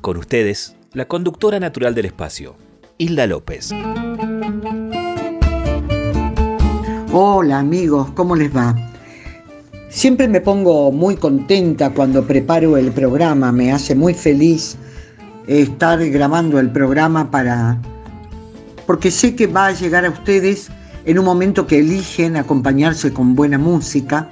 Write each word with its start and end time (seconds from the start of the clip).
Con 0.00 0.16
ustedes, 0.16 0.76
la 0.94 1.04
conductora 1.04 1.60
natural 1.60 1.94
del 1.94 2.06
espacio, 2.06 2.56
Hilda 2.96 3.26
López. 3.26 3.70
Hola 7.12 7.58
amigos, 7.58 8.10
¿cómo 8.14 8.34
les 8.34 8.56
va? 8.56 8.74
Siempre 9.90 10.26
me 10.26 10.40
pongo 10.40 10.90
muy 10.90 11.16
contenta 11.16 11.90
cuando 11.90 12.26
preparo 12.26 12.78
el 12.78 12.92
programa, 12.92 13.52
me 13.52 13.72
hace 13.72 13.94
muy 13.94 14.14
feliz 14.14 14.78
estar 15.46 16.02
grabando 16.08 16.58
el 16.58 16.70
programa 16.70 17.30
para 17.30 17.78
porque 18.86 19.10
sé 19.10 19.36
que 19.36 19.48
va 19.48 19.66
a 19.66 19.72
llegar 19.72 20.06
a 20.06 20.10
ustedes 20.10 20.70
en 21.04 21.18
un 21.18 21.26
momento 21.26 21.66
que 21.66 21.80
eligen 21.80 22.38
acompañarse 22.38 23.12
con 23.12 23.34
buena 23.34 23.58
música, 23.58 24.30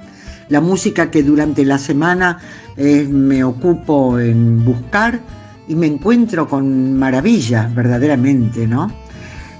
la 0.49 0.61
música 0.61 1.11
que 1.11 1.21
durante 1.21 1.63
la 1.63 1.77
semana 1.77 2.39
eh, 2.75 3.07
me 3.07 3.43
ocupo 3.43 4.17
en 4.17 4.65
buscar 4.65 5.19
y 5.69 5.75
me 5.75 5.87
encuentro 5.87 6.49
con 6.49 6.97
maravillas 6.97 7.73
verdaderamente, 7.73 8.67
¿no? 8.67 8.91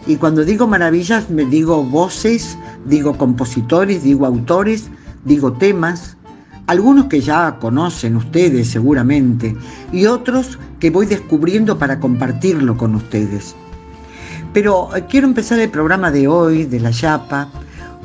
Y 0.07 0.17
cuando 0.17 0.43
digo 0.43 0.67
maravillas 0.67 1.29
me 1.29 1.45
digo 1.45 1.83
voces, 1.83 2.57
digo 2.85 3.15
compositores, 3.17 4.03
digo 4.03 4.25
autores, 4.25 4.89
digo 5.23 5.53
temas, 5.53 6.17
algunos 6.65 7.05
que 7.05 7.21
ya 7.21 7.57
conocen 7.59 8.15
ustedes 8.15 8.69
seguramente 8.69 9.55
y 9.91 10.07
otros 10.07 10.57
que 10.79 10.89
voy 10.89 11.05
descubriendo 11.05 11.77
para 11.77 11.99
compartirlo 11.99 12.75
con 12.75 12.95
ustedes. 12.95 13.55
Pero 14.51 14.95
eh, 14.95 15.05
quiero 15.07 15.27
empezar 15.27 15.59
el 15.59 15.69
programa 15.69 16.11
de 16.11 16.27
hoy, 16.27 16.65
de 16.65 16.79
La 16.79 16.91
Yapa, 16.91 17.49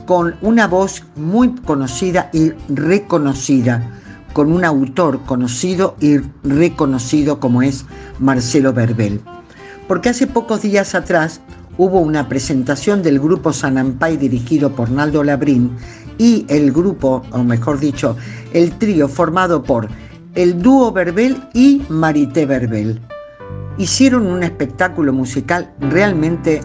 con 0.05 0.35
una 0.43 0.67
voz 0.67 1.03
muy 1.17 1.55
conocida 1.55 2.29
y 2.35 2.53
reconocida, 2.69 4.03
con 4.35 4.53
un 4.53 4.65
autor 4.65 5.21
conocido 5.25 5.97
y 6.01 6.19
reconocido 6.43 7.41
como 7.41 7.63
es 7.63 7.87
Marcelo 8.19 8.75
Verbel. 8.75 9.23
Porque 9.89 10.11
hace 10.11 10.27
pocos 10.27 10.61
días 10.61 10.95
atrás 10.95 11.41
hubo 11.79 12.01
una 12.01 12.29
presentación 12.29 13.03
del 13.03 13.19
grupo 13.19 13.53
Sanampay 13.53 14.19
dirigido 14.19 14.73
por 14.73 14.91
Naldo 14.91 15.25
Labrín 15.25 15.71
y 16.19 16.45
el 16.49 16.73
grupo, 16.73 17.23
o 17.31 17.43
mejor 17.43 17.81
dicho, 17.81 18.17
el 18.53 18.73
trío 18.73 19.09
formado 19.09 19.63
por 19.63 19.89
el 20.35 20.61
dúo 20.61 20.93
Verbel 20.93 21.43
y 21.55 21.83
Marité 21.89 22.45
Verbel 22.45 23.01
hicieron 23.79 24.27
un 24.27 24.43
espectáculo 24.43 25.13
musical 25.13 25.73
realmente 25.81 26.61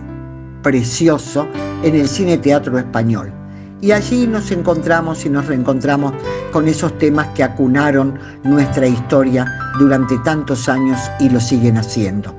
precioso 0.62 1.48
en 1.84 1.96
el 1.96 2.08
Cine 2.08 2.38
Teatro 2.38 2.78
Español. 2.78 3.39
Y 3.82 3.92
allí 3.92 4.28
nos 4.28 4.52
encontramos 4.52 5.26
y 5.26 5.30
nos 5.30 5.48
reencontramos 5.48 6.14
con 6.52 6.68
esos 6.68 6.98
temas 6.98 7.28
que 7.30 7.44
acunaron 7.44 8.20
nuestra 8.44 8.88
historia 8.88 9.46
durante 9.80 10.18
tantos 10.20 10.68
años 10.68 11.00
y 11.20 11.30
lo 11.30 11.40
siguen 11.40 11.78
haciendo. 11.78 12.36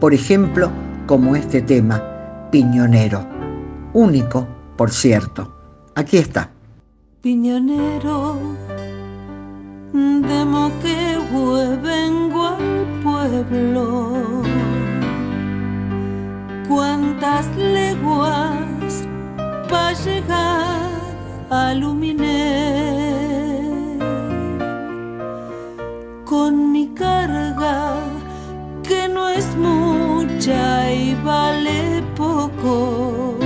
Por 0.00 0.12
ejemplo, 0.14 0.70
como 1.06 1.36
este 1.36 1.62
tema, 1.62 2.02
Piñonero. 2.50 3.24
Único, 3.92 4.46
por 4.76 4.90
cierto. 4.90 5.52
Aquí 5.94 6.18
está. 6.18 6.50
Piñonero, 7.20 8.38
de 9.92 10.44
Moquehue 10.44 11.76
vengo 11.82 12.46
al 12.46 13.00
pueblo. 13.02 14.42
Cuántas 16.68 17.46
leguas 17.56 19.06
para 19.70 19.92
llegar 19.92 20.90
a 21.50 21.74
Luminé. 21.74 22.88
Con 26.24 26.72
mi 26.72 26.88
carga, 26.88 27.94
que 28.82 29.08
no 29.08 29.28
es 29.28 29.46
mucha 29.56 30.92
y 30.92 31.14
vale 31.24 32.02
poco. 32.16 33.36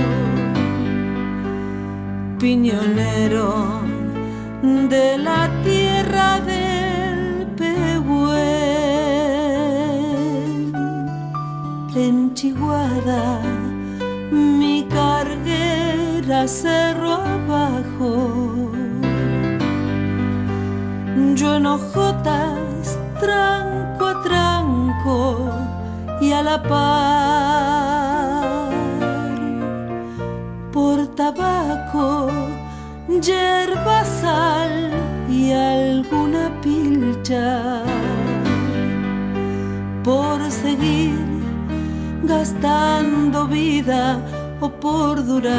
Piñonero 2.39 3.81
de 4.89 5.17
la 5.17 5.49
tierra 5.63 6.39
del 6.39 7.47
Pehuen. 7.57 8.65
En 11.95 12.33
carguera 16.25 16.47
cerro 16.47 17.11
abajo. 17.13 18.71
Yo 21.35 21.55
en 21.55 21.65
hojotas, 21.65 22.97
tranco 23.19 24.05
a 24.05 24.23
tranco 24.23 25.49
y 26.21 26.31
a 26.31 26.41
la 26.41 26.61
par. 26.63 27.55
Por 30.71 31.07
tabaco 31.15 32.29
yerba, 33.21 34.03
sal 34.05 34.91
y 35.29 35.51
alguna 35.51 36.51
pilcha 36.61 37.81
por 40.03 40.51
seguir 40.51 41.17
gastando 42.23 43.47
vida 43.47 44.19
por 44.69 45.25
durar. 45.25 45.55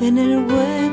En 0.00 0.18
el 0.18 0.36
hueco 0.38 0.83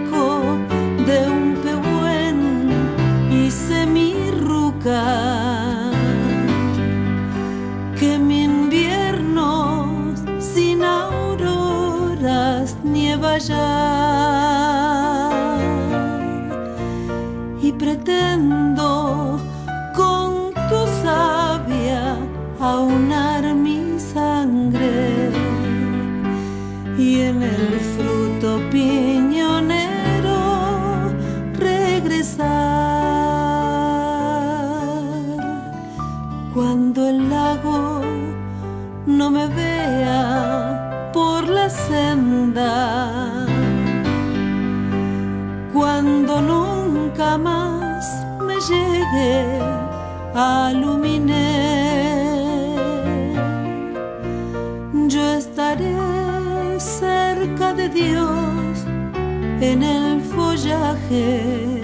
en 59.61 59.84
el 59.84 60.22
follaje. 60.22 61.81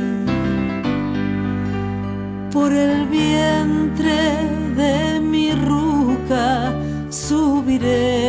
Por 2.52 2.74
el 2.74 3.06
vientre 3.08 4.20
de 4.76 5.20
mi 5.20 5.52
ruca 5.52 6.74
subiré. 7.10 8.27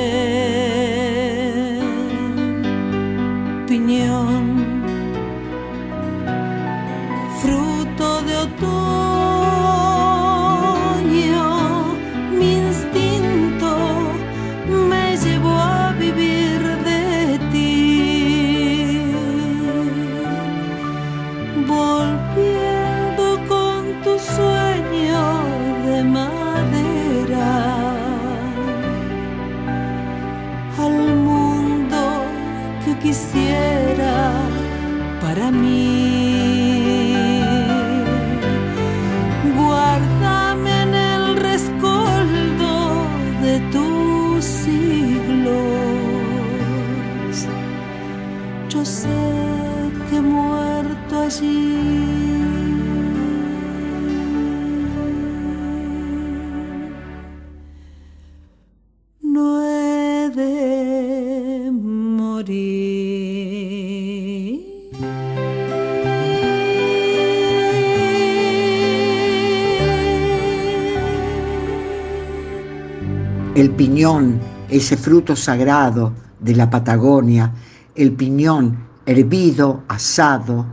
Piñón, 73.79 74.41
ese 74.69 74.97
fruto 74.97 75.37
sagrado 75.37 76.13
de 76.41 76.55
la 76.57 76.69
Patagonia, 76.69 77.53
el 77.95 78.13
piñón 78.13 78.77
hervido, 79.07 79.85
asado, 79.89 80.67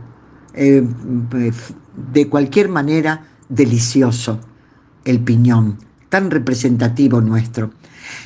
eh, 0.54 0.82
de 2.12 2.28
cualquier 2.28 2.68
manera 2.68 3.24
delicioso, 3.48 4.40
el 5.04 5.20
piñón, 5.20 5.78
tan 6.08 6.30
representativo 6.30 7.20
nuestro. 7.20 7.70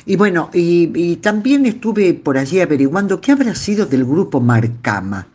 Y 0.05 0.15
bueno, 0.15 0.49
y, 0.51 0.91
y 0.95 1.17
también 1.17 1.65
estuve 1.67 2.13
por 2.15 2.37
allí 2.37 2.59
averiguando 2.59 3.21
qué 3.21 3.31
habrá 3.33 3.53
sido 3.55 3.85
del 3.85 4.03
grupo 4.03 4.41
Marcama. 4.41 5.27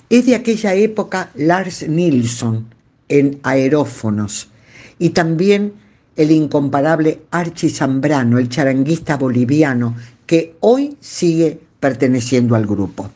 Es 0.10 0.26
de 0.26 0.36
aquella 0.36 0.76
época 0.76 1.30
Lars 1.36 1.86
Nilsson 1.86 2.68
en 3.10 3.42
aerófonos 3.44 4.50
y 4.98 5.10
también 5.10 5.74
el 6.16 6.32
incomparable 6.32 7.24
Archie 7.32 7.70
Zambrano, 7.70 8.38
el 8.38 8.50
charanguista 8.50 9.18
boliviano, 9.18 9.96
que 10.26 10.56
hoy 10.60 10.98
sigue 11.00 11.60
perteneciendo 11.80 12.56
al 12.56 12.66
grupo. 12.66 13.10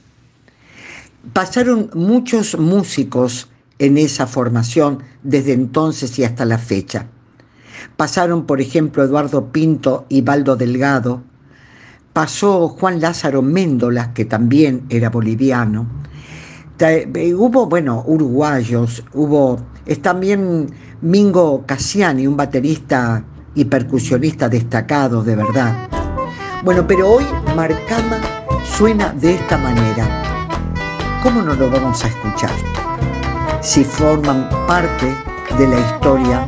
Pasaron 1.33 1.89
muchos 1.93 2.57
músicos 2.57 3.49
en 3.79 3.97
esa 3.97 4.25
formación 4.25 5.03
desde 5.23 5.53
entonces 5.53 6.17
y 6.17 6.23
hasta 6.23 6.45
la 6.45 6.57
fecha. 6.57 7.05
Pasaron, 7.95 8.45
por 8.45 8.61
ejemplo, 8.61 9.03
Eduardo 9.03 9.51
Pinto 9.51 10.05
y 10.09 10.21
Baldo 10.21 10.55
Delgado. 10.55 11.21
Pasó 12.13 12.69
Juan 12.69 12.99
Lázaro 12.99 13.41
Méndolas, 13.41 14.09
que 14.09 14.25
también 14.25 14.85
era 14.89 15.09
boliviano. 15.09 15.87
Hubo, 17.35 17.67
bueno, 17.67 18.03
uruguayos, 18.05 19.03
hubo 19.13 19.59
es 19.87 20.01
también 20.01 20.67
Mingo 21.01 21.63
Cassiani, 21.65 22.25
un 22.25 22.35
baterista 22.35 23.23
y 23.53 23.65
percusionista 23.65 24.49
destacado, 24.49 25.23
de 25.23 25.35
verdad. 25.35 25.87
Bueno, 26.63 26.87
pero 26.87 27.07
hoy 27.09 27.25
Marcama 27.55 28.17
suena 28.65 29.13
de 29.13 29.35
esta 29.35 29.57
manera. 29.59 30.23
¿Cómo 31.21 31.43
no 31.43 31.53
lo 31.53 31.69
vamos 31.69 32.03
a 32.03 32.07
escuchar? 32.07 32.49
Si 33.61 33.83
forman 33.83 34.49
parte 34.67 35.13
de 35.59 35.67
la 35.67 35.79
historia 35.79 36.47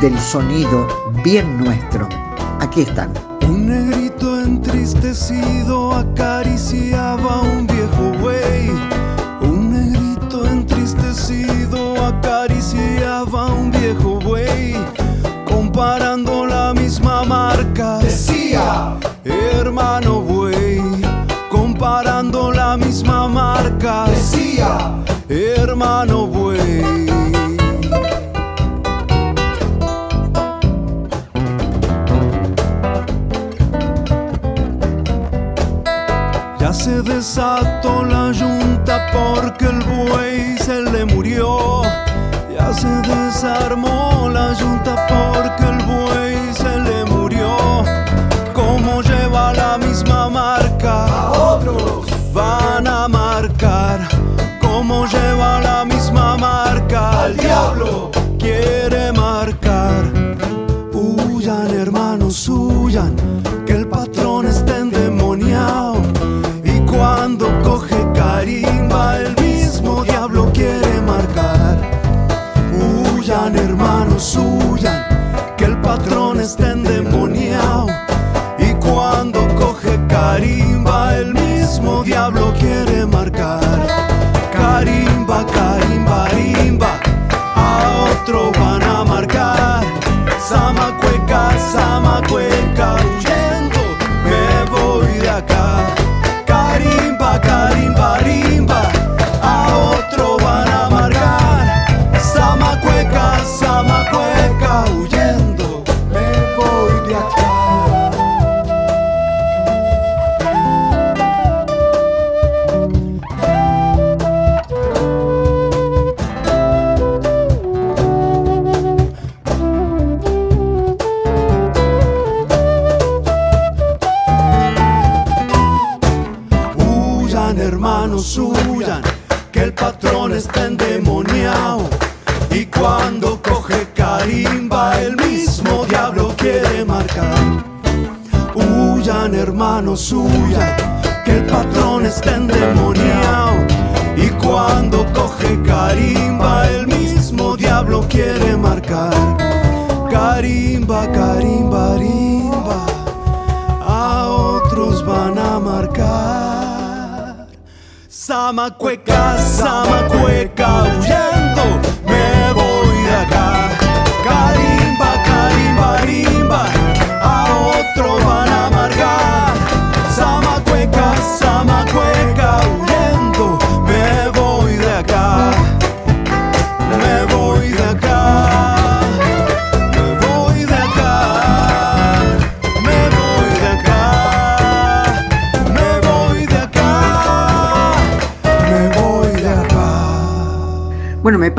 del 0.00 0.18
sonido 0.18 0.86
bien 1.22 1.58
nuestro. 1.58 2.08
Aquí 2.60 2.82
están. 2.82 3.12
Un 3.46 3.66
negrito 3.66 4.40
entristecido 4.40 5.92
acariciaba 5.92 7.34
a 7.34 7.42
un 7.42 7.66
viejo 7.66 8.13
un 13.32 13.70
viejo 13.70 14.18
buey. 14.20 14.74
Comparando 15.46 16.46
la 16.46 16.74
misma 16.74 17.24
marca. 17.24 17.98
Decía, 17.98 18.96
hermano 19.24 20.20
buey. 20.20 20.82
Comparando 21.50 22.52
la 22.52 22.76
misma 22.76 23.28
marca. 23.28 24.04
Decía, 24.08 24.78
hermano 25.28 26.26
buey. 26.26 27.06
Ya 36.60 36.72
se 36.72 37.02
desató 37.02 38.04
la 38.04 38.32
yunta 38.32 39.06
porque 39.12 39.64
el 39.66 39.82
buey 39.82 40.58
se 40.58 40.82
le 40.82 41.04
murió. 41.04 42.03
Ya 42.64 42.72
se 42.72 42.88
desarmó 42.88 44.30
la 44.32 44.54
yunta 44.54 44.94
porque 45.06 45.64
el 45.64 45.84
buey 45.84 46.54
se 46.54 46.78
le 46.78 47.04
murió. 47.04 47.54
Como 48.54 49.02
lleva 49.02 49.52
la 49.52 49.76
misma 49.76 50.30
marca, 50.30 51.04
a 51.06 51.32
otros 51.32 52.06
van 52.32 52.86
a 52.86 53.06
marcar. 53.06 54.08
Como 54.62 55.04
lleva 55.06 55.60
la 55.60 55.84
misma 55.84 56.38
marca, 56.38 57.24
al 57.24 57.36
diablo 57.36 58.10
quiere 58.38 59.12
marcar. 59.12 60.02
Huyan, 60.94 61.68
hermanos, 61.74 62.48
huyan, 62.48 63.14
que 75.56 75.64
el 75.64 75.80
patrón 75.80 76.40
está 76.40 76.70
endemoniado. 76.70 77.23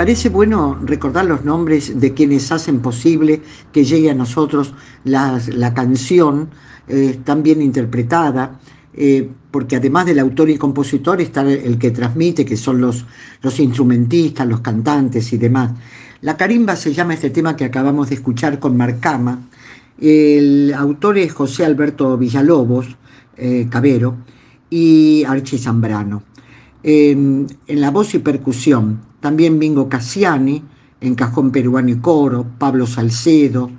Parece 0.05 0.29
bueno 0.29 0.77
recordar 0.83 1.25
los 1.25 1.43
nombres 1.43 1.99
de 1.99 2.13
quienes 2.13 2.51
hacen 2.51 2.79
posible 2.79 3.41
que 3.71 3.83
llegue 3.83 4.11
a 4.11 4.13
nosotros 4.13 4.71
las- 5.03 5.47
la, 5.47 5.73
canción 5.73 6.51
eh, 6.87 7.19
tan 7.23 7.41
bien 7.41 7.59
interpretada, 7.59 8.59
eh, 8.93 9.27
porque 9.49 9.77
además 9.77 10.05
del 10.05 10.19
autor 10.19 10.51
y 10.51 10.59
compositor 10.59 11.21
está 11.21 11.41
el, 11.41 11.57
el 11.69 11.79
que 11.79 11.89
transmite, 11.89 12.45
que 12.45 12.55
son 12.55 12.79
los, 12.81 13.03
los 13.41 13.59
instrumentistas, 13.59 14.47
los 14.47 14.59
cantantes 14.59 15.33
y 15.33 15.39
demás. 15.39 15.71
La 16.21 16.37
carimba 16.37 16.75
se 16.75 16.93
llama 16.93 17.15
este 17.15 17.31
tema 17.31 17.55
que 17.55 17.65
acabamos 17.65 18.09
de 18.09 18.13
escuchar 18.13 18.59
con 18.59 18.77
Marcama. 18.77 19.39
El 19.99 20.71
autor 20.77 21.17
es 21.17 21.33
José 21.33 21.65
Alberto 21.65 22.15
Villalobos, 22.15 22.95
eh, 23.37 23.65
Cabero, 23.71 24.17
y 24.69 25.23
Archie 25.27 25.57
Zambrano. 25.57 26.21
En, 26.87 27.47
la 27.65 27.89
voz 27.89 28.13
y 28.13 28.19
percusión, 28.19 28.99
también 29.19 29.57
Bingo 29.57 29.89
Cassiani, 29.89 30.63
en 31.01 31.15
cajón 31.15 31.49
peruano 31.49 31.89
y 31.89 31.95
coro, 31.95 32.45
Pablo 32.59 32.85
Salcedo, 32.85 33.71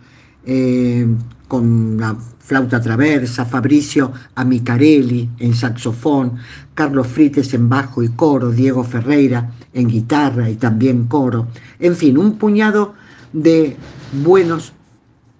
eh, 0.44 1.06
con 1.46 1.98
la 2.00 2.16
flauta 2.40 2.80
traversa, 2.80 3.44
Fabricio 3.44 4.10
Amicarelli 4.34 5.30
en 5.38 5.54
saxofón, 5.54 6.32
Carlos 6.74 7.06
Frites 7.06 7.54
en 7.54 7.68
bajo 7.68 8.02
y 8.02 8.08
coro, 8.08 8.50
Diego 8.50 8.82
Ferreira 8.82 9.52
en 9.72 9.86
guitarra 9.86 10.50
y 10.50 10.56
también 10.56 11.06
coro, 11.06 11.46
en 11.78 11.94
fin, 11.94 12.18
un 12.18 12.38
puñado 12.38 12.94
de 13.32 13.76
buenos 14.24 14.72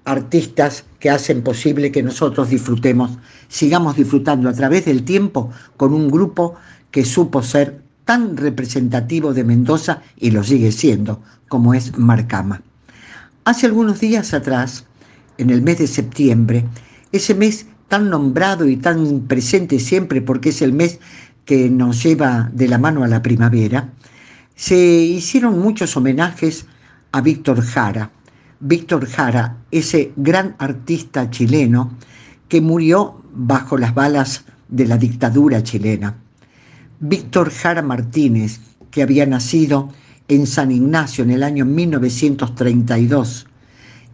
artistas 0.04 0.85
que 1.00 1.11
hacen 1.11 1.42
posible 1.42 1.90
que 1.90 2.04
nosotros 2.04 2.49
disfrutemos, 2.49 3.18
sigamos 3.49 3.96
disfrutando 3.96 4.49
a 4.49 4.52
través 4.52 4.85
del 4.85 5.02
tiempo 5.02 5.50
con 5.76 5.92
un 5.92 6.08
grupo 6.08 6.54
que 6.96 7.04
supo 7.04 7.42
ser 7.42 7.82
tan 8.06 8.38
representativo 8.38 9.34
de 9.34 9.44
Mendoza 9.44 10.00
y 10.16 10.30
lo 10.30 10.42
sigue 10.42 10.72
siendo, 10.72 11.20
como 11.46 11.74
es 11.74 11.98
Marcama. 11.98 12.62
Hace 13.44 13.66
algunos 13.66 14.00
días 14.00 14.32
atrás, 14.32 14.86
en 15.36 15.50
el 15.50 15.60
mes 15.60 15.76
de 15.76 15.88
septiembre, 15.88 16.64
ese 17.12 17.34
mes 17.34 17.66
tan 17.88 18.08
nombrado 18.08 18.66
y 18.66 18.78
tan 18.78 19.20
presente 19.28 19.78
siempre 19.78 20.22
porque 20.22 20.48
es 20.48 20.62
el 20.62 20.72
mes 20.72 20.98
que 21.44 21.68
nos 21.68 22.02
lleva 22.02 22.48
de 22.54 22.66
la 22.66 22.78
mano 22.78 23.04
a 23.04 23.08
la 23.08 23.20
primavera, 23.20 23.90
se 24.54 24.78
hicieron 24.78 25.58
muchos 25.58 25.98
homenajes 25.98 26.64
a 27.12 27.20
Víctor 27.20 27.60
Jara. 27.60 28.10
Víctor 28.60 29.06
Jara, 29.06 29.58
ese 29.70 30.14
gran 30.16 30.56
artista 30.58 31.30
chileno 31.30 31.92
que 32.48 32.62
murió 32.62 33.20
bajo 33.34 33.76
las 33.76 33.94
balas 33.94 34.46
de 34.70 34.86
la 34.86 34.96
dictadura 34.96 35.62
chilena. 35.62 36.22
Víctor 37.00 37.50
Jara 37.50 37.82
Martínez, 37.82 38.60
que 38.90 39.02
había 39.02 39.26
nacido 39.26 39.90
en 40.28 40.46
San 40.46 40.72
Ignacio 40.72 41.24
en 41.24 41.30
el 41.30 41.42
año 41.42 41.64
1932 41.66 43.46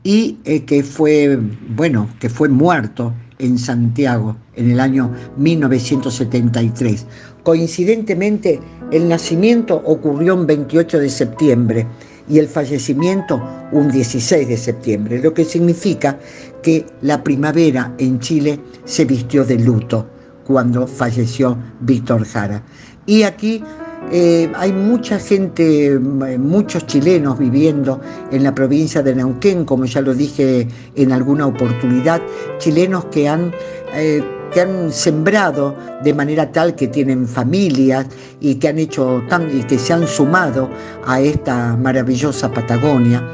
y 0.02 0.38
eh, 0.44 0.64
que 0.64 0.82
fue, 0.82 1.38
bueno, 1.76 2.08
que 2.18 2.28
fue 2.28 2.48
muerto 2.48 3.14
en 3.38 3.58
Santiago 3.58 4.36
en 4.56 4.72
el 4.72 4.80
año 4.80 5.12
1973. 5.36 7.06
Coincidentemente, 7.44 8.60
el 8.90 9.08
nacimiento 9.08 9.80
ocurrió 9.84 10.34
un 10.34 10.46
28 10.46 10.98
de 10.98 11.08
septiembre 11.08 11.86
y 12.28 12.38
el 12.38 12.48
fallecimiento 12.48 13.42
un 13.72 13.90
16 13.90 14.48
de 14.48 14.56
septiembre, 14.56 15.22
lo 15.22 15.32
que 15.32 15.44
significa 15.44 16.18
que 16.62 16.86
la 17.00 17.22
primavera 17.22 17.94
en 17.98 18.18
Chile 18.20 18.60
se 18.84 19.04
vistió 19.04 19.44
de 19.44 19.58
luto 19.58 20.12
cuando 20.46 20.87
falleció 20.87 21.56
Víctor 21.80 22.25
Jara. 22.25 22.62
Y 23.06 23.22
aquí 23.25 23.62
eh, 24.11 24.50
hay 24.56 24.72
mucha 24.72 25.18
gente, 25.18 25.87
eh, 25.87 25.99
muchos 25.99 26.87
chilenos 26.87 27.38
viviendo 27.38 28.00
en 28.30 28.42
la 28.42 28.54
provincia 28.54 29.02
de 29.02 29.14
Neuquén, 29.14 29.64
como 29.64 29.84
ya 29.87 30.00
lo 30.00 30.14
dije 30.14 30.68
en 30.96 31.12
alguna 31.12 31.46
oportunidad, 31.46 32.20
chilenos 32.58 33.06
que 33.06 33.28
han, 33.28 33.52
eh, 33.94 34.22
que 34.52 34.61
han 34.61 34.92
sembrado 34.92 35.75
de 36.02 36.12
manera 36.12 36.50
tal 36.52 36.75
que 36.75 36.88
tienen 36.88 37.26
familias 37.26 38.06
y 38.40 38.56
que 38.56 38.68
han 38.68 38.78
hecho 38.78 39.22
tan, 39.28 39.49
y 39.56 39.62
que 39.62 39.78
se 39.78 39.94
han 39.94 40.06
sumado 40.06 40.68
a 41.06 41.20
esta 41.20 41.76
maravillosa 41.76 42.50
Patagonia. 42.50 43.26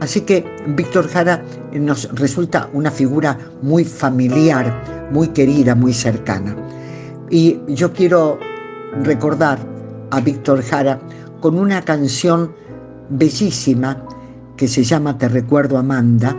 Así 0.00 0.20
que 0.20 0.44
Víctor 0.68 1.08
Jara 1.08 1.42
nos 1.72 2.08
resulta 2.14 2.68
una 2.72 2.90
figura 2.90 3.38
muy 3.62 3.84
familiar, 3.84 5.08
muy 5.10 5.28
querida, 5.28 5.74
muy 5.74 5.92
cercana. 5.92 6.54
Y 7.30 7.58
yo 7.68 7.92
quiero 7.92 8.38
recordar 9.02 9.58
a 10.10 10.20
Víctor 10.20 10.62
Jara 10.62 11.00
con 11.40 11.58
una 11.58 11.82
canción 11.82 12.52
bellísima 13.10 14.04
que 14.56 14.68
se 14.68 14.84
llama 14.84 15.18
Te 15.18 15.28
recuerdo 15.28 15.78
Amanda, 15.78 16.36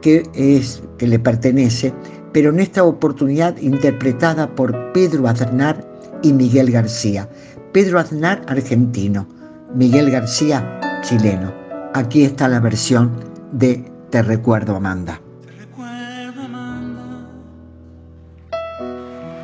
que 0.00 0.22
es 0.34 0.82
que 0.98 1.06
le 1.06 1.18
pertenece, 1.18 1.92
pero 2.32 2.50
en 2.50 2.60
esta 2.60 2.84
oportunidad 2.84 3.56
interpretada 3.58 4.54
por 4.54 4.92
Pedro 4.92 5.28
Aznar 5.28 5.84
y 6.22 6.32
Miguel 6.32 6.70
García. 6.70 7.28
Pedro 7.72 7.98
Aznar 7.98 8.42
argentino, 8.46 9.26
Miguel 9.74 10.10
García 10.10 10.80
chileno. 11.02 11.57
Aquí 11.98 12.22
está 12.22 12.46
la 12.46 12.60
versión 12.60 13.10
de 13.50 13.90
Te 14.08 14.22
recuerdo 14.22 14.76
Amanda. 14.76 15.20
Te 15.44 15.50
recuerdo, 15.50 16.42
Amanda, 16.42 17.26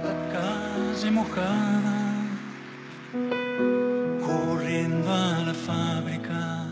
la 0.05 0.33
calle 0.33 1.11
mojada, 1.11 1.99
corriendo 4.25 5.13
a 5.13 5.43
la 5.47 5.53
fábrica 5.53 6.67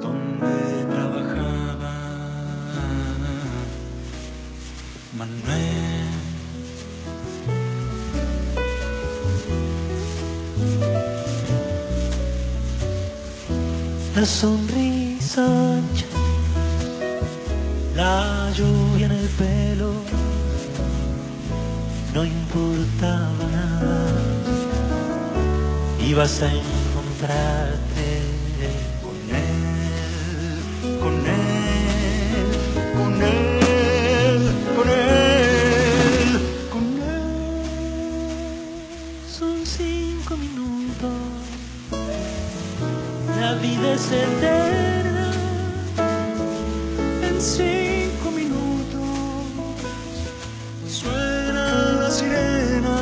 donde 0.00 0.86
trabajaba 0.94 1.92
Manuel. 5.18 5.95
La 14.16 14.24
sonrisa 14.24 15.44
ancha 15.44 16.06
la 17.94 18.50
lluvia 18.56 19.04
en 19.04 19.12
el 19.12 19.28
pelo 19.40 19.92
no 22.14 22.24
importaba 22.24 23.44
nada. 23.52 24.08
Ibas 26.00 26.40
a 26.42 26.48
encontrarte 26.50 27.85
vides 43.76 44.10
eterna 44.12 45.32
en 47.22 47.40
cinco 47.40 48.30
minutos. 48.30 49.00
Suena 50.88 51.92
la 52.00 52.10
sirena 52.10 52.96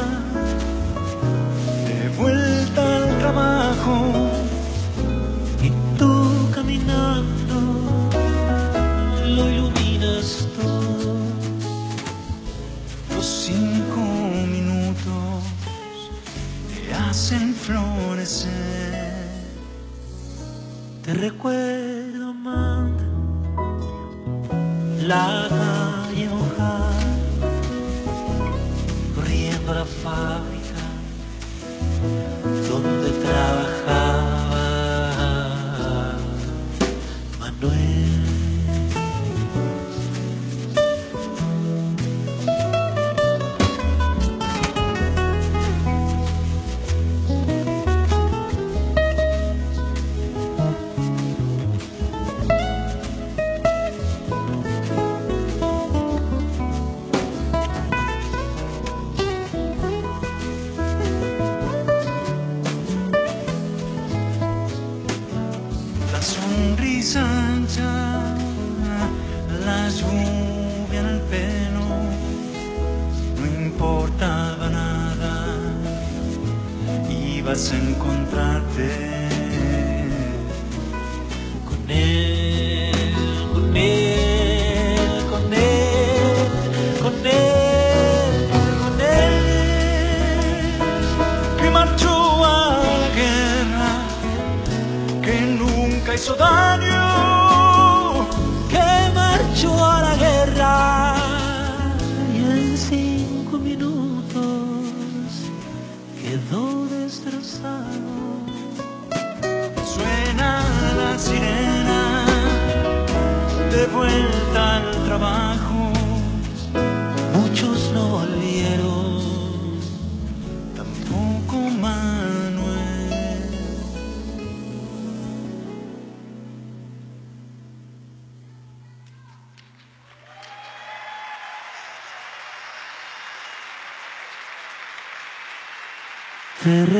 de 1.86 2.08
vuelta 2.16 2.96
al 2.96 3.18
trabajo. 3.18 4.23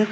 Te 0.05 0.11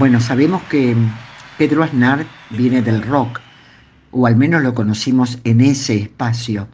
Bueno, 0.00 0.18
sabemos 0.18 0.62
que 0.62 0.96
Pedro 1.58 1.82
Aznar 1.82 2.24
viene 2.48 2.80
del 2.80 3.02
rock, 3.02 3.38
o 4.12 4.26
al 4.26 4.34
menos 4.34 4.62
lo 4.62 4.74
conocimos 4.74 5.38
en 5.44 5.60
ese 5.60 5.94
espacio, 5.96 6.68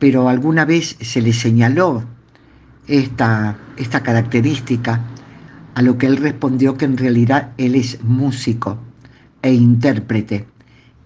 pero 0.00 0.28
alguna 0.28 0.64
vez 0.64 0.96
se 1.00 1.22
le 1.22 1.32
señaló 1.32 2.02
esta, 2.88 3.56
esta 3.76 4.02
característica, 4.02 5.00
a 5.76 5.82
lo 5.82 5.96
que 5.96 6.06
él 6.06 6.16
respondió 6.16 6.76
que 6.76 6.86
en 6.86 6.96
realidad 6.96 7.52
él 7.56 7.76
es 7.76 8.02
músico 8.02 8.78
e 9.40 9.54
intérprete, 9.54 10.44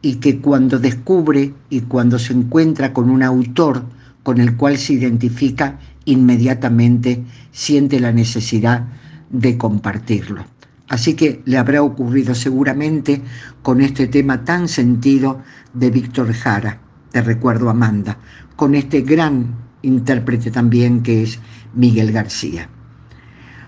y 0.00 0.14
que 0.14 0.40
cuando 0.40 0.78
descubre 0.78 1.52
y 1.68 1.82
cuando 1.82 2.18
se 2.18 2.32
encuentra 2.32 2.94
con 2.94 3.10
un 3.10 3.22
autor 3.22 3.84
con 4.22 4.40
el 4.40 4.56
cual 4.56 4.78
se 4.78 4.94
identifica, 4.94 5.78
inmediatamente 6.06 7.22
siente 7.52 8.00
la 8.00 8.12
necesidad 8.12 8.86
de 9.28 9.58
compartirlo. 9.58 10.46
Así 10.88 11.14
que 11.14 11.42
le 11.44 11.58
habrá 11.58 11.82
ocurrido 11.82 12.34
seguramente 12.34 13.20
con 13.62 13.80
este 13.80 14.06
tema 14.06 14.44
tan 14.44 14.68
sentido 14.68 15.42
de 15.74 15.90
Víctor 15.90 16.32
Jara, 16.32 16.80
te 17.12 17.20
recuerdo 17.20 17.68
Amanda, 17.68 18.18
con 18.56 18.74
este 18.74 19.02
gran 19.02 19.54
intérprete 19.82 20.50
también 20.50 21.02
que 21.02 21.22
es 21.22 21.38
Miguel 21.74 22.12
García. 22.12 22.68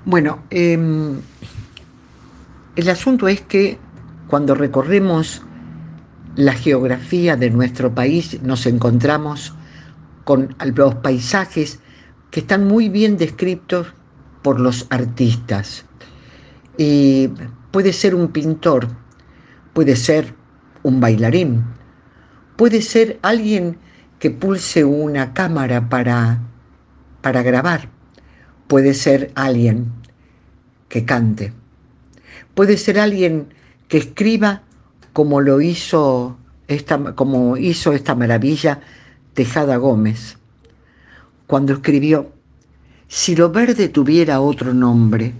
Bueno, 0.05 0.41
eh, 0.51 0.79
el 2.77 2.89
asunto 2.89 3.29
es 3.29 3.43
que 3.43 3.79
cuando 4.29 4.55
recorremos 4.55 5.43
la 6.37 6.55
geografía 6.55 7.37
de 7.37 7.51
nuestro 7.51 7.95
país 7.95 8.41
nos 8.43 8.65
encontramos 8.67 9.55
con 10.25 10.55
los 10.77 10.95
paisajes 10.97 11.81
que 12.31 12.41
están 12.41 12.67
muy 12.67 12.89
bien 12.89 13.19
descritos 13.19 13.89
por 14.43 14.61
los 14.61 14.87
artistas. 14.91 15.85
Y 16.83 17.29
puede 17.73 17.93
ser 17.93 18.15
un 18.15 18.29
pintor, 18.29 18.89
puede 19.75 19.97
ser 19.97 20.35
un 20.83 20.99
bailarín, 20.99 21.63
puede 22.57 22.81
ser 22.81 23.19
alguien 23.21 23.77
que 24.19 24.31
pulse 24.31 24.83
una 24.87 25.35
cámara 25.35 25.91
para, 25.91 26.41
para 27.21 27.43
grabar, 27.43 27.91
puede 28.67 28.95
ser 28.95 29.31
alguien 29.35 29.93
que 30.89 31.05
cante, 31.05 31.53
puede 32.55 32.79
ser 32.79 32.99
alguien 32.99 33.53
que 33.89 33.99
escriba 33.99 34.63
como 35.13 35.43
lo 35.43 35.61
hizo 35.61 36.39
esta, 36.67 37.15
como 37.15 37.59
hizo 37.59 37.93
esta 37.93 38.15
maravilla 38.15 38.81
Tejada 39.35 39.77
Gómez, 39.77 40.39
cuando 41.47 41.75
escribió, 41.75 42.33
si 43.07 43.37
lo 43.37 43.51
verde 43.51 43.91
tuviera 43.91 44.41
otro 44.41 44.73
nombre, 44.73 45.35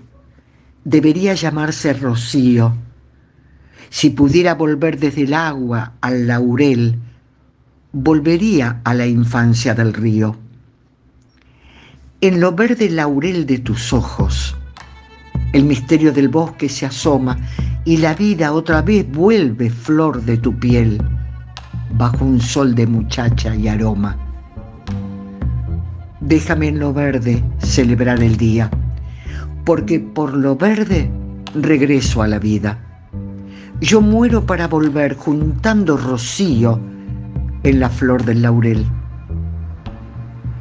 debería 0.85 1.35
llamarse 1.35 1.93
rocío. 1.93 2.75
Si 3.91 4.11
pudiera 4.11 4.55
volver 4.55 4.99
desde 4.99 5.23
el 5.23 5.35
agua 5.35 5.95
al 6.01 6.27
laurel, 6.27 6.99
volvería 7.93 8.81
a 8.85 8.95
la 8.95 9.07
infancia 9.07 9.75
del 9.75 9.93
río. 9.93 10.37
En 12.21 12.41
lo 12.41 12.53
verde 12.53 12.91
laurel 12.91 13.47
de 13.47 13.59
tus 13.59 13.93
ojos, 13.93 14.57
el 15.53 15.65
misterio 15.65 16.13
del 16.13 16.29
bosque 16.29 16.69
se 16.69 16.87
asoma 16.87 17.37
y 17.85 17.97
la 17.97 18.15
vida 18.15 18.53
otra 18.53 18.83
vez 18.83 19.11
vuelve 19.11 19.71
flor 19.71 20.23
de 20.23 20.37
tu 20.37 20.57
piel, 20.59 21.03
bajo 21.95 22.25
un 22.25 22.41
sol 22.41 22.75
de 22.75 22.87
muchacha 22.87 23.57
y 23.57 23.67
aroma. 23.67 24.17
Déjame 26.21 26.69
en 26.69 26.79
lo 26.79 26.93
verde 26.93 27.43
celebrar 27.59 28.23
el 28.23 28.37
día, 28.37 28.71
porque 29.71 30.01
por 30.01 30.35
lo 30.35 30.57
verde 30.57 31.09
regreso 31.55 32.23
a 32.23 32.27
la 32.27 32.41
vida. 32.41 32.77
Yo 33.81 34.01
muero 34.01 34.45
para 34.45 34.67
volver 34.67 35.15
juntando 35.15 35.97
rocío 35.97 36.81
en 37.63 37.79
la 37.79 37.89
flor 37.89 38.25
del 38.25 38.43
laurel. 38.43 38.85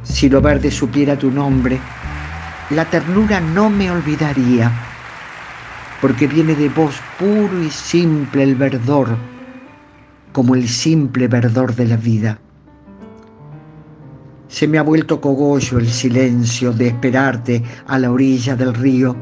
Si 0.04 0.28
lo 0.28 0.40
verde 0.40 0.70
supiera 0.70 1.18
tu 1.18 1.28
nombre, 1.28 1.80
la 2.70 2.84
ternura 2.84 3.40
no 3.40 3.68
me 3.68 3.90
olvidaría, 3.90 4.70
porque 6.00 6.28
viene 6.28 6.54
de 6.54 6.68
vos 6.68 6.94
puro 7.18 7.64
y 7.64 7.68
simple 7.68 8.44
el 8.44 8.54
verdor, 8.54 9.08
como 10.30 10.54
el 10.54 10.68
simple 10.68 11.26
verdor 11.26 11.74
de 11.74 11.86
la 11.86 11.96
vida. 11.96 12.38
Se 14.50 14.66
me 14.66 14.78
ha 14.78 14.82
vuelto 14.82 15.20
cogollo 15.20 15.78
el 15.78 15.88
silencio 15.88 16.72
de 16.72 16.88
esperarte 16.88 17.62
a 17.86 17.98
la 18.00 18.10
orilla 18.10 18.56
del 18.56 18.74
río 18.74 19.16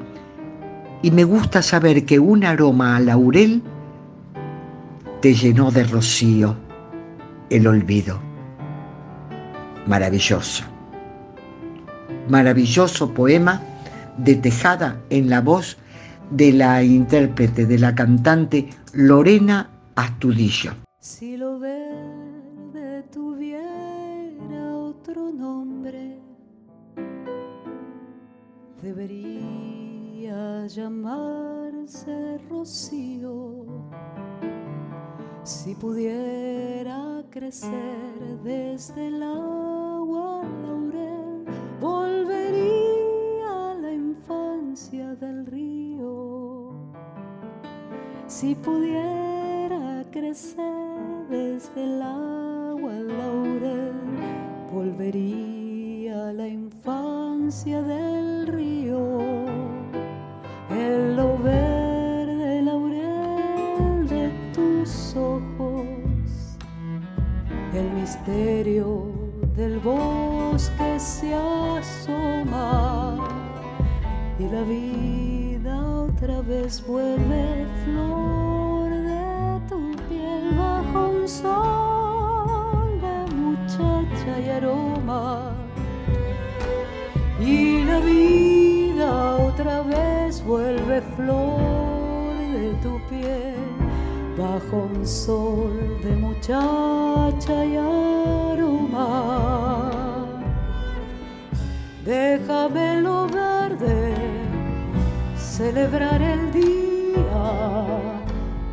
y 1.03 1.11
me 1.11 1.23
gusta 1.23 1.61
saber 1.61 2.07
que 2.07 2.19
un 2.19 2.45
aroma 2.45 2.97
a 2.97 3.01
laurel 3.01 3.63
te 5.21 5.35
llenó 5.35 5.71
de 5.71 5.85
rocío 5.85 6.57
el 7.51 7.67
olvido. 7.67 8.19
Maravilloso. 9.87 10.65
Maravilloso 12.31 13.13
poema 13.13 13.61
de 14.17 14.35
Tejada 14.35 14.99
en 15.11 15.29
la 15.29 15.43
voz 15.43 15.77
de 16.31 16.53
la 16.53 16.83
intérprete, 16.83 17.67
de 17.67 17.79
la 17.79 17.95
cantante 17.95 18.71
Lorena 18.95 19.69
Astudillo. 19.95 20.73
Otro 25.19 25.33
nombre, 25.33 26.21
debería 28.83 30.67
llamarse 30.67 32.39
Rocío. 32.49 33.65
Si 35.43 35.75
pudiera 35.75 37.25
crecer 37.31 38.39
desde 38.45 39.09
el 39.09 39.23
agua 39.23 40.45
laurel, 40.63 41.45
volvería 41.81 43.71
a 43.71 43.75
la 43.75 43.93
infancia 43.93 45.15
del 45.17 45.47
río. 45.47 46.73
Si 48.27 48.55
pudiera 48.55 50.05
crecer 50.11 51.27
desde 51.29 51.85
el 51.85 52.03
agua 52.03 52.38
del 57.65 58.47
río. 58.47 59.19
En 60.71 61.17
lo 61.17 61.37
verde 61.39 62.63
laurel 62.63 64.07
de 64.07 64.31
tus 64.55 65.17
ojos, 65.17 66.57
el 67.75 67.91
misterio 68.01 69.11
del 69.57 69.81
bosque 69.81 71.01
se 71.01 71.35
asoma 71.35 73.17
y 74.39 74.45
la 74.45 74.63
vida 74.63 76.05
otra 76.05 76.41
vez 76.43 76.87
vuelve 76.87 77.67
flor 77.85 78.28
vida 88.01 89.37
otra 89.37 89.83
vez 89.83 90.43
vuelve 90.45 91.01
flor 91.17 92.35
de 92.53 92.73
tu 92.83 93.01
piel 93.09 93.57
bajo 94.37 94.89
un 94.95 95.07
sol 95.07 96.01
de 96.03 96.13
muchacha 96.17 97.65
y 97.65 97.77
aroma. 97.77 99.11
Déjame 102.05 103.01
lo 103.03 103.27
verde 103.27 104.15
celebrar 105.37 106.23
el 106.23 106.53
día 106.53 106.69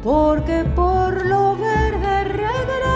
porque 0.03 0.63
por 0.75 1.25
lo 1.25 1.55
verde 1.55 2.23
regreso 2.25 2.94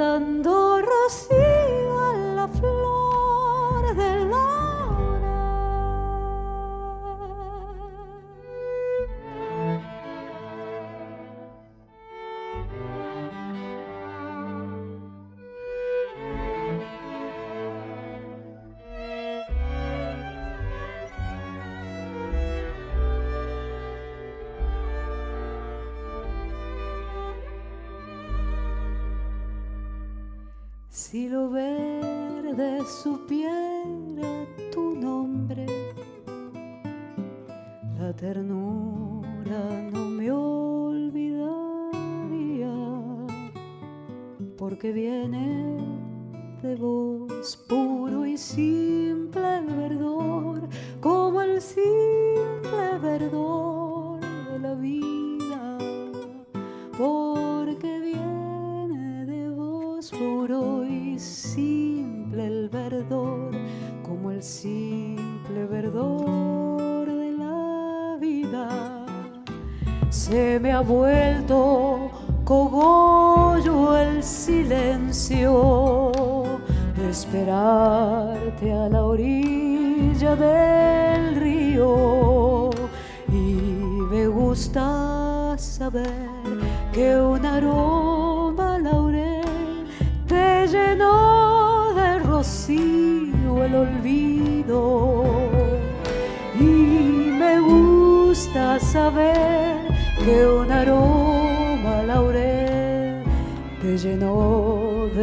juntando 0.00 0.80
rocío 0.80 1.39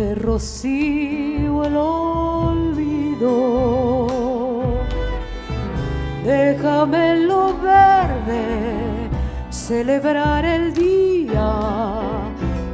de 0.07 0.15
rocío 0.15 1.63
el 1.65 1.75
olvido. 1.75 3.27
Déjame 6.23 7.17
lo 7.17 7.57
verde 7.57 9.09
celebrar 9.49 10.45
el 10.45 10.73
día, 10.73 11.49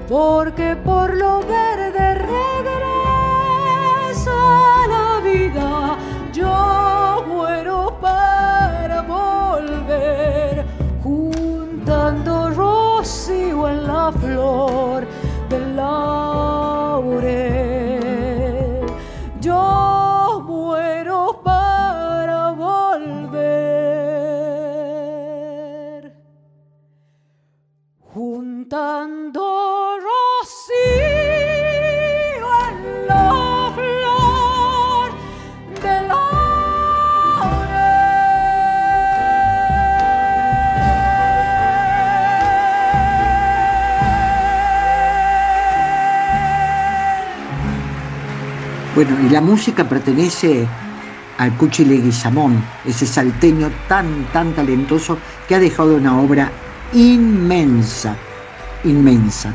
porque 0.07 0.75
por 0.75 1.15
lo 1.15 1.39
verde 1.39 2.13
regreso 2.35 4.31
a 4.31 4.87
la 4.95 5.09
vida. 5.31 5.97
Yo 6.33 7.25
muero 7.27 7.97
para 7.99 9.01
volver, 9.01 10.65
juntando 11.01 12.51
rocío 12.51 13.69
en 13.69 13.87
la 13.87 14.11
flor 14.11 14.92
Bueno, 48.95 49.17
y 49.25 49.29
la 49.29 49.41
música 49.41 49.83
pertenece 49.89 50.67
al 51.39 51.51
Cuchi 51.57 51.83
Leguizamón, 51.83 52.63
ese 52.85 53.07
salteño 53.07 53.71
tan, 53.87 54.25
tan 54.31 54.53
talentoso 54.53 55.17
que 55.47 55.55
ha 55.55 55.59
dejado 55.59 55.95
una 55.95 56.19
obra 56.19 56.51
inmensa, 56.93 58.15
inmensa. 58.83 59.51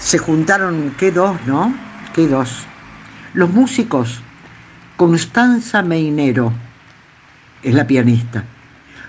Se 0.00 0.18
juntaron, 0.18 0.92
¿qué 0.98 1.12
dos, 1.12 1.36
no? 1.46 1.72
¿Qué 2.12 2.26
dos? 2.26 2.66
Los 3.32 3.52
músicos, 3.52 4.20
Constanza 4.96 5.82
Meinero, 5.82 6.52
es 7.62 7.74
la 7.74 7.86
pianista, 7.86 8.42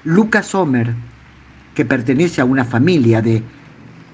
Lucas 0.03 0.53
Homer, 0.53 0.93
que 1.73 1.85
pertenece 1.85 2.39
a 2.41 2.45
una 2.45 2.65
familia 2.65 3.23
de, 3.23 3.41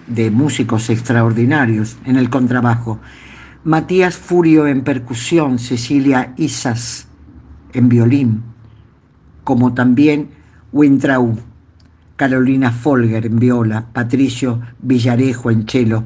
de 0.07 0.31
músicos 0.31 0.89
extraordinarios 0.89 1.97
en 2.05 2.15
el 2.15 2.29
contrabajo, 2.29 3.01
Matías 3.67 4.15
Furio 4.15 4.65
en 4.65 4.81
percusión, 4.81 5.59
Cecilia 5.59 6.33
Isas 6.37 7.05
en 7.73 7.89
violín, 7.89 8.41
como 9.43 9.73
también 9.73 10.29
Wintrau, 10.71 11.37
Carolina 12.15 12.71
Folger 12.71 13.25
en 13.25 13.39
viola, 13.39 13.87
Patricio 13.91 14.61
Villarejo 14.79 15.51
en 15.51 15.67
cello, 15.67 16.05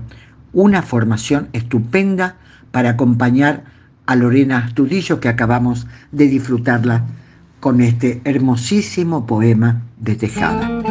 una 0.54 0.82
formación 0.82 1.50
estupenda 1.54 2.38
para 2.72 2.90
acompañar 2.90 3.66
a 4.08 4.16
Lorena 4.16 4.58
Astudillo 4.58 5.20
que 5.20 5.30
acabamos 5.30 5.86
de 6.12 6.30
disfrutarla 6.30 7.06
con 7.60 7.80
este 7.82 8.22
hermosísimo 8.26 9.28
poema 9.28 9.84
de 10.00 10.16
Tejada. 10.16 10.91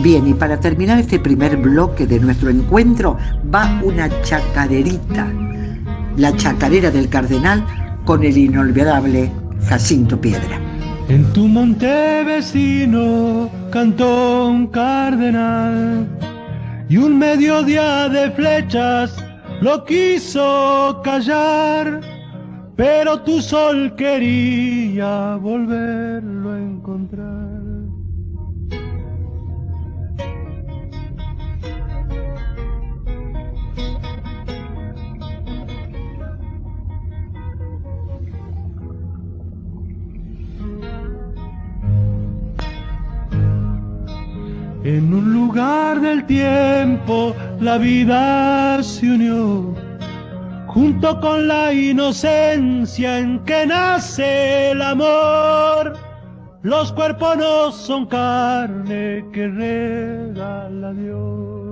Bien, 0.00 0.28
y 0.28 0.34
para 0.34 0.60
terminar 0.60 0.98
este 0.98 1.18
primer 1.18 1.56
bloque 1.56 2.06
de 2.06 2.20
nuestro 2.20 2.50
encuentro 2.50 3.16
va 3.52 3.80
una 3.82 4.08
chacarerita, 4.22 5.26
la 6.16 6.34
chacarera 6.36 6.90
del 6.92 7.08
cardenal 7.08 7.64
con 8.04 8.22
el 8.22 8.38
inolvidable 8.38 9.32
Jacinto 9.68 10.20
Piedra. 10.20 10.60
En 11.08 11.24
tu 11.32 11.48
monte 11.48 12.22
vecino 12.24 13.50
cantó 13.72 14.48
un 14.48 14.68
cardenal 14.68 16.08
y 16.88 16.96
un 16.96 17.18
mediodía 17.18 18.08
de 18.08 18.30
flechas 18.30 19.16
lo 19.60 19.84
quiso 19.84 21.00
callar, 21.02 22.00
pero 22.76 23.20
tu 23.22 23.42
sol 23.42 23.96
quería 23.96 25.36
volverlo 25.36 26.52
a 26.52 26.58
encontrar. 26.58 27.57
En 44.88 45.12
un 45.12 45.34
lugar 45.34 46.00
del 46.00 46.24
tiempo 46.24 47.36
la 47.60 47.76
vida 47.76 48.82
se 48.82 49.10
unió, 49.10 49.74
junto 50.66 51.20
con 51.20 51.46
la 51.46 51.74
inocencia 51.74 53.18
en 53.18 53.38
que 53.44 53.66
nace 53.66 54.70
el 54.70 54.80
amor. 54.80 55.92
Los 56.62 56.90
cuerpos 56.94 57.36
no 57.36 57.70
son 57.70 58.06
carne 58.06 59.26
que 59.30 59.48
regala 59.48 60.94
Dios. 60.94 61.67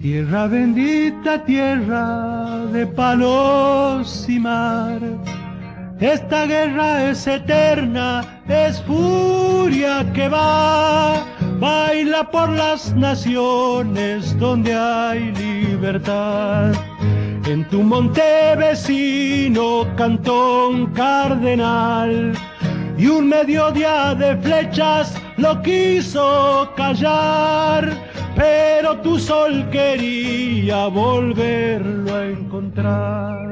Tierra 0.00 0.46
bendita, 0.46 1.44
tierra 1.44 2.64
de 2.72 2.86
palos 2.86 4.24
y 4.30 4.38
mar. 4.38 4.98
Esta 6.00 6.46
guerra 6.46 7.10
es 7.10 7.26
eterna, 7.26 8.40
es 8.48 8.80
furia 8.84 10.10
que 10.14 10.26
va. 10.26 11.22
Baila 11.58 12.30
por 12.30 12.48
las 12.48 12.96
naciones 12.96 14.38
donde 14.38 14.74
hay 14.74 15.32
libertad. 15.32 16.72
En 17.44 17.68
tu 17.68 17.82
monte 17.82 18.56
vecino 18.56 19.86
cantó 19.98 20.70
un 20.70 20.86
cardenal 20.94 22.32
y 22.96 23.06
un 23.06 23.28
mediodía 23.28 24.14
de 24.14 24.34
flechas 24.38 25.14
lo 25.36 25.60
quiso 25.60 26.72
callar 26.74 28.09
pero 28.34 28.98
tu 28.98 29.18
sol 29.18 29.68
quería 29.70 30.86
volverlo 30.86 32.14
a 32.14 32.26
encontrar. 32.26 33.50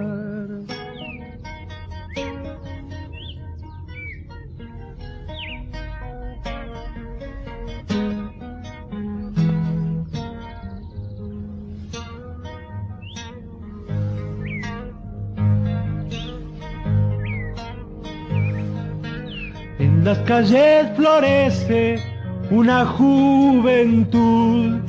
En 19.79 20.05
las 20.05 20.19
calles 20.19 20.89
florece 20.97 22.18
una 22.51 22.87
juventud 22.87 24.81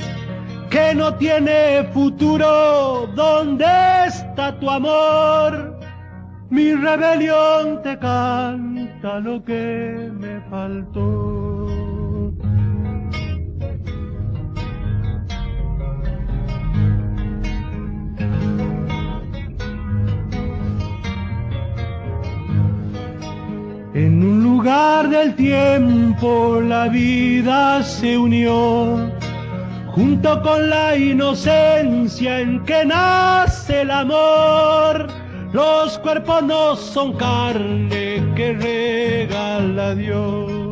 que 0.70 0.94
no 0.94 1.14
tiene 1.16 1.84
futuro. 1.92 3.08
¿Dónde 3.14 3.66
está 4.06 4.58
tu 4.58 4.70
amor? 4.70 5.78
Mi 6.48 6.74
rebelión 6.74 7.82
te 7.82 7.98
canta 7.98 9.20
lo 9.20 9.44
que 9.44 10.10
me 10.18 10.40
faltó. 10.50 11.79
En 23.92 24.22
un 24.22 24.44
lugar 24.44 25.08
del 25.08 25.34
tiempo 25.34 26.60
la 26.60 26.86
vida 26.86 27.82
se 27.82 28.16
unió, 28.16 29.10
junto 29.88 30.40
con 30.42 30.70
la 30.70 30.96
inocencia 30.96 32.38
en 32.38 32.64
que 32.64 32.84
nace 32.84 33.80
el 33.80 33.90
amor. 33.90 35.08
Los 35.52 35.98
cuerpos 35.98 36.40
no 36.44 36.76
son 36.76 37.14
carne 37.14 38.22
que 38.36 38.52
regala 38.52 39.96
Dios. 39.96 40.69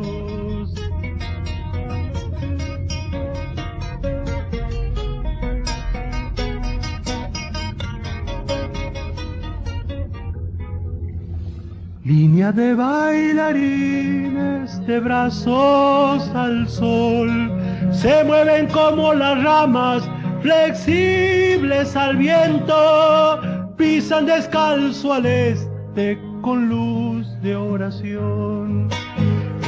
Línea 12.08 12.50
de 12.52 12.74
bailarines 12.74 14.86
de 14.86 14.98
brazos 14.98 16.26
al 16.34 16.66
sol, 16.66 17.52
se 17.92 18.24
mueven 18.24 18.66
como 18.68 19.12
las 19.12 19.44
ramas 19.44 20.08
flexibles 20.40 21.94
al 21.94 22.16
viento, 22.16 23.42
pisan 23.76 24.24
descalzo 24.24 25.12
al 25.12 25.26
este 25.26 26.18
con 26.40 26.70
luz 26.70 27.26
de 27.42 27.54
oración. 27.54 28.88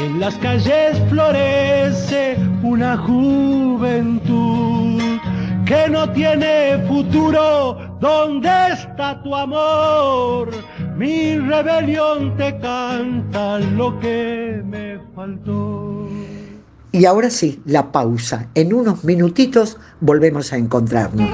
En 0.03 0.19
las 0.19 0.35
calles 0.37 0.99
florece 1.11 2.39
una 2.63 2.97
juventud 2.97 5.03
que 5.67 5.91
no 5.91 6.09
tiene 6.13 6.79
futuro. 6.89 7.99
¿Dónde 8.01 8.49
está 8.73 9.23
tu 9.23 9.37
amor? 9.37 10.49
Mi 11.01 11.39
rebelión 11.39 12.37
te 12.37 12.59
canta 12.59 13.59
lo 13.59 13.99
que 14.01 14.63
me 14.63 14.99
faltó. 15.15 16.07
Y 16.93 17.07
ahora 17.07 17.31
sí, 17.31 17.63
la 17.65 17.91
pausa. 17.91 18.51
En 18.55 18.75
unos 18.75 19.03
minutitos 19.03 19.79
volvemos 20.03 20.53
a 20.53 20.59
encontrarnos. 20.59 21.31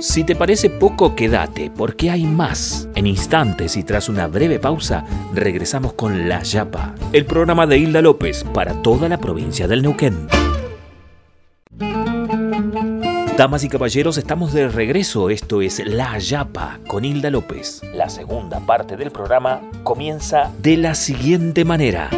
Si 0.00 0.24
te 0.24 0.36
parece 0.36 0.68
poco, 0.68 1.14
quédate, 1.14 1.72
porque 1.74 2.10
hay 2.10 2.24
más. 2.24 2.90
En 2.94 3.06
instantes 3.06 3.78
y 3.78 3.84
tras 3.84 4.10
una 4.10 4.26
breve 4.26 4.58
pausa, 4.58 5.02
regresamos 5.32 5.94
con 5.94 6.28
La 6.28 6.42
Yapa, 6.42 6.94
el 7.14 7.24
programa 7.24 7.66
de 7.66 7.78
Hilda 7.78 8.02
López 8.02 8.44
para 8.52 8.74
toda 8.82 9.08
la 9.08 9.16
provincia 9.16 9.66
del 9.66 9.80
Neuquén. 9.80 10.28
Damas 13.40 13.64
y 13.64 13.70
caballeros, 13.70 14.18
estamos 14.18 14.52
de 14.52 14.68
regreso. 14.68 15.30
Esto 15.30 15.62
es 15.62 15.82
La 15.86 16.18
Yapa 16.18 16.78
con 16.86 17.06
Hilda 17.06 17.30
López. 17.30 17.80
La 17.94 18.10
segunda 18.10 18.60
parte 18.60 18.98
del 18.98 19.10
programa 19.10 19.62
comienza 19.82 20.52
de 20.60 20.76
la 20.76 20.94
siguiente 20.94 21.64
manera. 21.64 22.10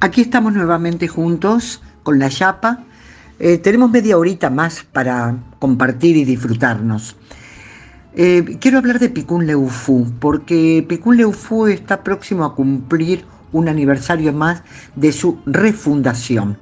Aquí 0.00 0.22
estamos 0.22 0.52
nuevamente 0.52 1.06
juntos 1.06 1.80
con 2.02 2.18
la 2.18 2.26
Yapa. 2.26 2.80
Eh, 3.38 3.58
tenemos 3.58 3.88
media 3.88 4.18
horita 4.18 4.50
más 4.50 4.82
para 4.82 5.36
compartir 5.60 6.16
y 6.16 6.24
disfrutarnos. 6.24 7.14
Eh, 8.16 8.58
quiero 8.60 8.78
hablar 8.78 8.98
de 8.98 9.10
Picún 9.10 9.46
Leufú, 9.46 10.12
porque 10.18 10.84
Picún 10.88 11.18
Leufú 11.18 11.68
está 11.68 12.02
próximo 12.02 12.44
a 12.44 12.56
cumplir 12.56 13.24
un 13.52 13.68
aniversario 13.68 14.32
más 14.32 14.64
de 14.96 15.12
su 15.12 15.38
refundación. 15.46 16.58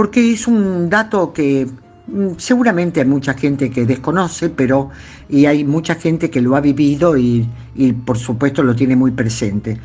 Porque 0.00 0.32
es 0.32 0.48
un 0.48 0.88
dato 0.88 1.30
que 1.34 1.66
mm, 2.06 2.38
seguramente 2.38 3.00
hay 3.00 3.06
mucha 3.06 3.34
gente 3.34 3.68
que 3.70 3.84
desconoce, 3.84 4.48
pero 4.48 4.88
y 5.28 5.44
hay 5.44 5.62
mucha 5.62 5.94
gente 5.94 6.30
que 6.30 6.40
lo 6.40 6.56
ha 6.56 6.62
vivido 6.62 7.18
y, 7.18 7.46
por 8.06 8.16
supuesto 8.16 8.62
lo 8.62 8.74
tiene 8.74 8.96
muy 8.96 9.10
presente. 9.10 9.78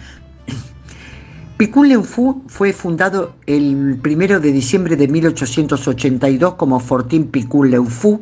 Picún 1.57 1.89
Leufú 1.89 2.43
fue 2.47 2.71
fundado 2.71 3.35
el 3.45 3.99
1 4.01 4.39
de 4.39 4.53
diciembre 4.53 4.95
de 4.95 5.09
1882 5.09 6.53
como 6.53 6.79
Fortín 6.79 7.27
Picún 7.27 7.71
Leufú 7.71 8.21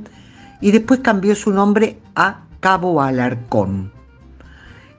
y 0.62 0.71
después 0.71 1.01
cambió 1.01 1.36
su 1.36 1.51
nombre 1.51 1.99
a 2.15 2.45
Cabo 2.60 3.03
Alarcón. 3.03 3.91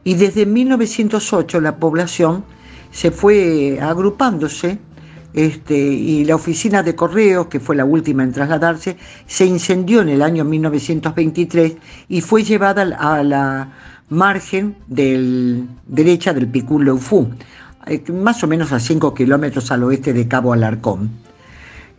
Y 0.04 0.14
desde 0.14 0.46
1908 0.46 1.61
la 1.61 1.74
población 1.74 2.44
se 2.92 3.11
fue 3.11 3.80
agrupándose 3.83 4.78
este, 5.35 5.77
y 5.77 6.25
la 6.25 6.37
oficina 6.37 6.83
de 6.83 6.94
correos, 6.94 7.49
que 7.49 7.59
fue 7.59 7.75
la 7.75 7.85
última 7.85 8.23
en 8.23 8.33
trasladarse, 8.33 8.97
se 9.27 9.44
incendió 9.44 10.01
en 10.01 10.09
el 10.09 10.23
año 10.23 10.44
1923 10.44 11.75
y 12.09 12.20
fue 12.20 12.44
llevada 12.44 12.83
a 12.83 13.23
la 13.25 13.73
margen 14.09 14.77
del, 14.87 15.66
derecha 15.87 16.33
del 16.33 16.47
Picún 16.47 16.85
Leufú 16.85 17.29
eh, 17.87 18.03
más 18.12 18.42
o 18.44 18.47
menos 18.47 18.73
a 18.73 18.79
5 18.79 19.12
kilómetros 19.12 19.70
al 19.70 19.83
oeste 19.83 20.12
de 20.12 20.29
Cabo 20.29 20.53
Alarcón. 20.53 21.11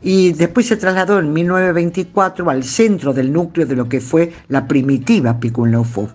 Y 0.02 0.34
después 0.34 0.68
se 0.68 0.78
trasladó 0.78 1.20
en 1.20 1.34
1924 1.34 2.50
al 2.50 2.64
centro 2.64 3.14
del 3.14 3.34
núcleo 3.34 3.66
de 3.66 3.76
lo 3.76 3.90
que 3.90 4.00
fue 4.00 4.32
la 4.48 4.68
primitiva 4.68 5.40
Picunleufú. 5.40 6.08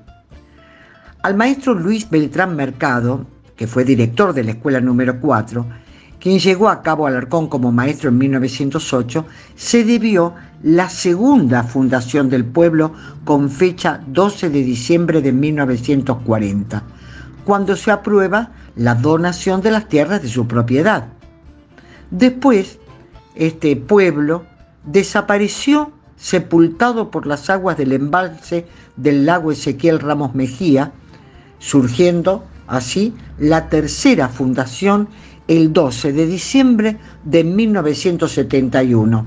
Al 1.22 1.36
maestro 1.36 1.74
Luis 1.74 2.08
Beltrán 2.08 2.56
Mercado, 2.56 3.26
que 3.56 3.66
fue 3.66 3.84
director 3.84 4.32
de 4.32 4.44
la 4.44 4.52
escuela 4.52 4.80
número 4.80 5.20
4, 5.20 5.66
quien 6.20 6.38
llegó 6.38 6.68
a 6.68 6.82
Cabo 6.82 7.06
Alarcón 7.06 7.48
como 7.48 7.72
maestro 7.72 8.10
en 8.10 8.18
1908, 8.18 9.24
se 9.56 9.84
debió 9.84 10.34
la 10.62 10.90
segunda 10.90 11.62
fundación 11.62 12.28
del 12.28 12.44
pueblo 12.44 12.92
con 13.24 13.50
fecha 13.50 14.02
12 14.06 14.50
de 14.50 14.62
diciembre 14.62 15.22
de 15.22 15.32
1940, 15.32 16.82
cuando 17.44 17.74
se 17.74 17.90
aprueba 17.90 18.52
la 18.76 18.94
donación 18.94 19.62
de 19.62 19.70
las 19.70 19.88
tierras 19.88 20.22
de 20.22 20.28
su 20.28 20.46
propiedad. 20.46 21.08
Después, 22.10 22.78
este 23.34 23.74
pueblo 23.76 24.44
desapareció 24.84 25.92
sepultado 26.16 27.10
por 27.10 27.26
las 27.26 27.48
aguas 27.48 27.78
del 27.78 27.92
embalse 27.92 28.66
del 28.96 29.24
lago 29.24 29.52
Ezequiel 29.52 30.00
Ramos 30.00 30.34
Mejía, 30.34 30.92
surgiendo 31.58 32.44
así 32.66 33.14
la 33.38 33.70
tercera 33.70 34.28
fundación 34.28 35.08
el 35.50 35.72
12 35.72 36.12
de 36.12 36.26
diciembre 36.26 36.96
de 37.24 37.42
1971, 37.42 39.26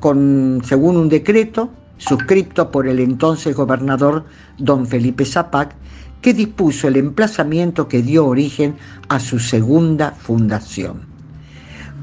con, 0.00 0.62
según 0.64 0.96
un 0.96 1.10
decreto 1.10 1.68
suscrito 1.98 2.70
por 2.70 2.88
el 2.88 3.00
entonces 3.00 3.54
gobernador 3.54 4.24
don 4.56 4.86
Felipe 4.86 5.26
Zapac, 5.26 5.74
que 6.22 6.32
dispuso 6.32 6.88
el 6.88 6.96
emplazamiento 6.96 7.86
que 7.86 8.00
dio 8.00 8.26
origen 8.26 8.76
a 9.10 9.20
su 9.20 9.38
segunda 9.38 10.12
fundación. 10.12 11.02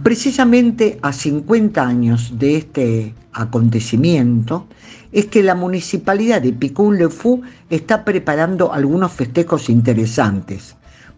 Precisamente 0.04 1.00
a 1.02 1.12
50 1.12 1.82
años 1.84 2.38
de 2.38 2.58
este 2.58 3.16
acontecimiento 3.32 4.68
es 5.12 5.26
que 5.26 5.42
la 5.42 5.56
municipalidad 5.56 6.40
de 6.40 6.54
Picún 6.54 7.00
Le 7.00 7.10
Fou 7.10 7.42
está 7.72 8.06
preparando 8.06 8.72
algunos 8.72 9.12
festejos 9.12 9.72
interesantes. 9.72 10.76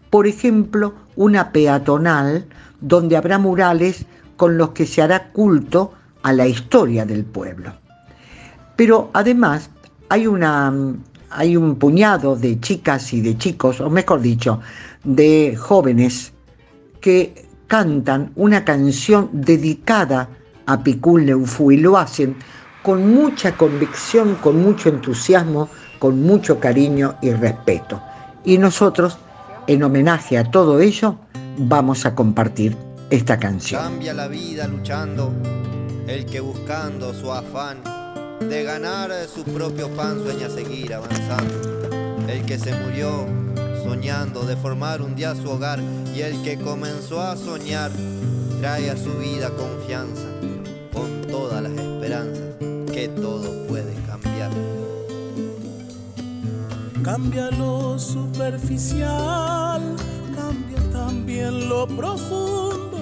Por 0.08 0.26
ejemplo, 0.26 0.94
una 1.16 1.50
peatonal 1.50 2.46
donde 2.80 3.16
habrá 3.16 3.38
murales 3.38 4.06
con 4.36 4.56
los 4.58 4.70
que 4.70 4.86
se 4.86 5.02
hará 5.02 5.28
culto 5.32 5.92
a 6.22 6.32
la 6.32 6.46
historia 6.46 7.04
del 7.04 7.24
pueblo. 7.24 7.72
Pero 8.76 9.10
además 9.14 9.70
hay 10.08 10.26
una 10.26 10.72
hay 11.30 11.56
un 11.56 11.76
puñado 11.76 12.36
de 12.36 12.60
chicas 12.60 13.12
y 13.12 13.20
de 13.20 13.36
chicos, 13.36 13.80
o 13.80 13.90
mejor 13.90 14.20
dicho, 14.20 14.60
de 15.04 15.56
jóvenes 15.58 16.32
que 17.00 17.46
cantan 17.66 18.32
una 18.36 18.64
canción 18.64 19.28
dedicada 19.32 20.28
a 20.66 20.82
Picún 20.82 21.26
Leufú 21.26 21.72
y 21.72 21.78
lo 21.78 21.98
hacen 21.98 22.36
con 22.82 23.12
mucha 23.12 23.56
convicción, 23.56 24.36
con 24.36 24.62
mucho 24.62 24.88
entusiasmo, 24.88 25.68
con 25.98 26.22
mucho 26.22 26.60
cariño 26.60 27.16
y 27.20 27.32
respeto. 27.32 28.00
Y 28.44 28.58
nosotros, 28.58 29.18
en 29.66 29.82
homenaje 29.82 30.38
a 30.38 30.50
todo 30.50 30.80
ello, 30.80 31.16
vamos 31.58 32.06
a 32.06 32.14
compartir 32.14 32.76
esta 33.10 33.38
canción. 33.38 33.82
Cambia 33.82 34.14
la 34.14 34.28
vida 34.28 34.66
luchando, 34.68 35.32
el 36.06 36.26
que 36.26 36.40
buscando 36.40 37.12
su 37.14 37.32
afán 37.32 37.82
de 38.40 38.62
ganar 38.62 39.10
su 39.32 39.44
propio 39.44 39.88
pan 39.90 40.22
sueña 40.22 40.48
seguir 40.48 40.94
avanzando. 40.94 41.54
El 42.28 42.44
que 42.44 42.58
se 42.58 42.74
murió 42.80 43.26
soñando 43.82 44.42
de 44.42 44.56
formar 44.56 45.00
un 45.00 45.14
día 45.14 45.34
su 45.34 45.48
hogar 45.48 45.80
y 46.14 46.20
el 46.20 46.42
que 46.42 46.58
comenzó 46.58 47.20
a 47.20 47.36
soñar 47.36 47.90
trae 48.60 48.90
a 48.90 48.96
su 48.96 49.12
vida 49.18 49.50
confianza 49.50 50.26
con 50.92 51.22
todas 51.22 51.62
las 51.62 51.72
esperanzas 51.72 52.42
que 52.92 53.08
todo 53.08 53.66
puede 53.66 53.94
cambiar. 54.06 54.50
Cambia 57.06 57.50
lo 57.52 57.96
superficial, 57.98 59.80
cambia 60.34 60.90
también 60.92 61.68
lo 61.68 61.86
profundo, 61.86 62.98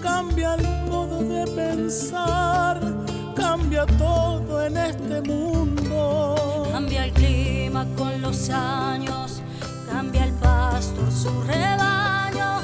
cambia 0.00 0.54
el 0.54 0.62
modo 0.88 1.22
de 1.24 1.44
pensar 1.50 2.78
cambia 3.58 3.86
todo 3.98 4.64
en 4.64 4.76
este 4.76 5.20
mundo. 5.22 6.68
Cambia 6.70 7.06
el 7.06 7.12
clima 7.12 7.86
con 7.96 8.20
los 8.20 8.50
años, 8.50 9.42
cambia 9.90 10.24
el 10.24 10.32
pasto, 10.34 11.10
su 11.10 11.30
rebaño, 11.42 12.60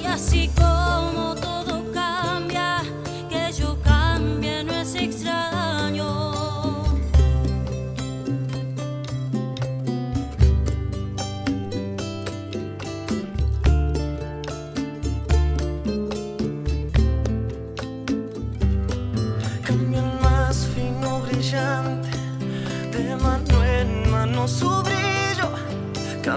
y 0.00 0.06
así 0.06 0.50
como 0.56 1.34
todo 1.34 1.67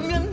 cambia 0.02 0.18
el 0.18 0.31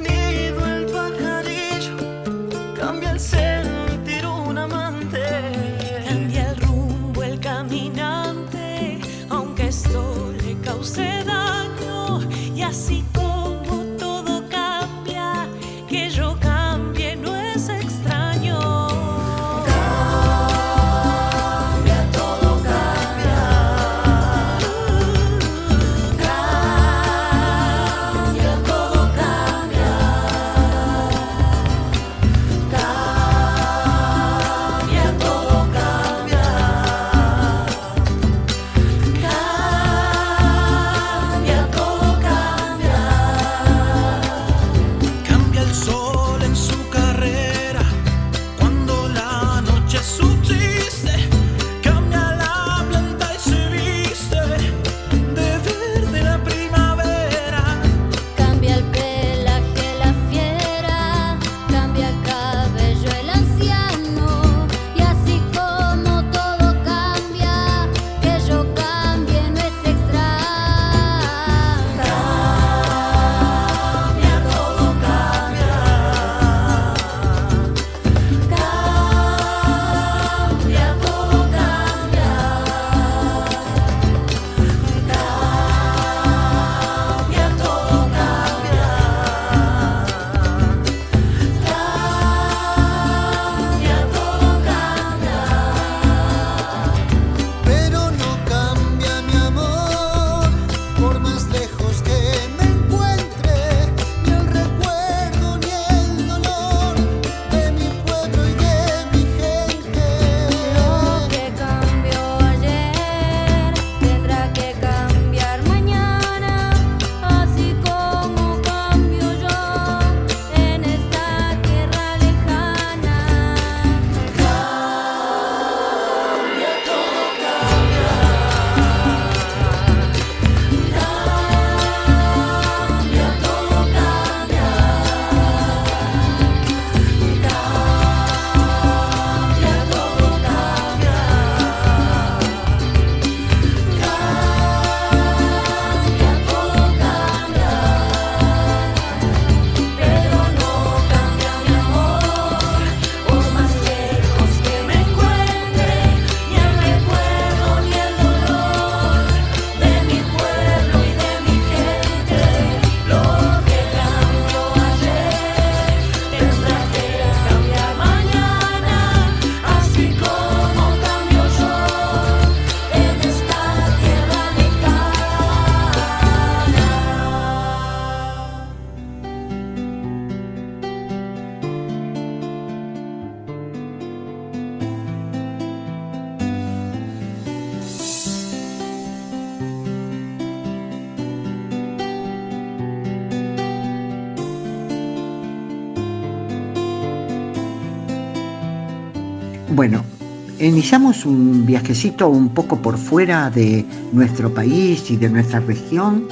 iniciamos 200.69 201.25
un 201.25 201.65
viajecito 201.67 202.29
un 202.29 202.51
poco 202.51 202.77
por 202.77 202.99
fuera 202.99 203.51
de 203.51 203.85
nuestro 204.13 204.53
país 204.53 205.11
y 205.11 205.17
de 205.17 205.29
nuestra 205.29 205.61
región. 205.61 206.29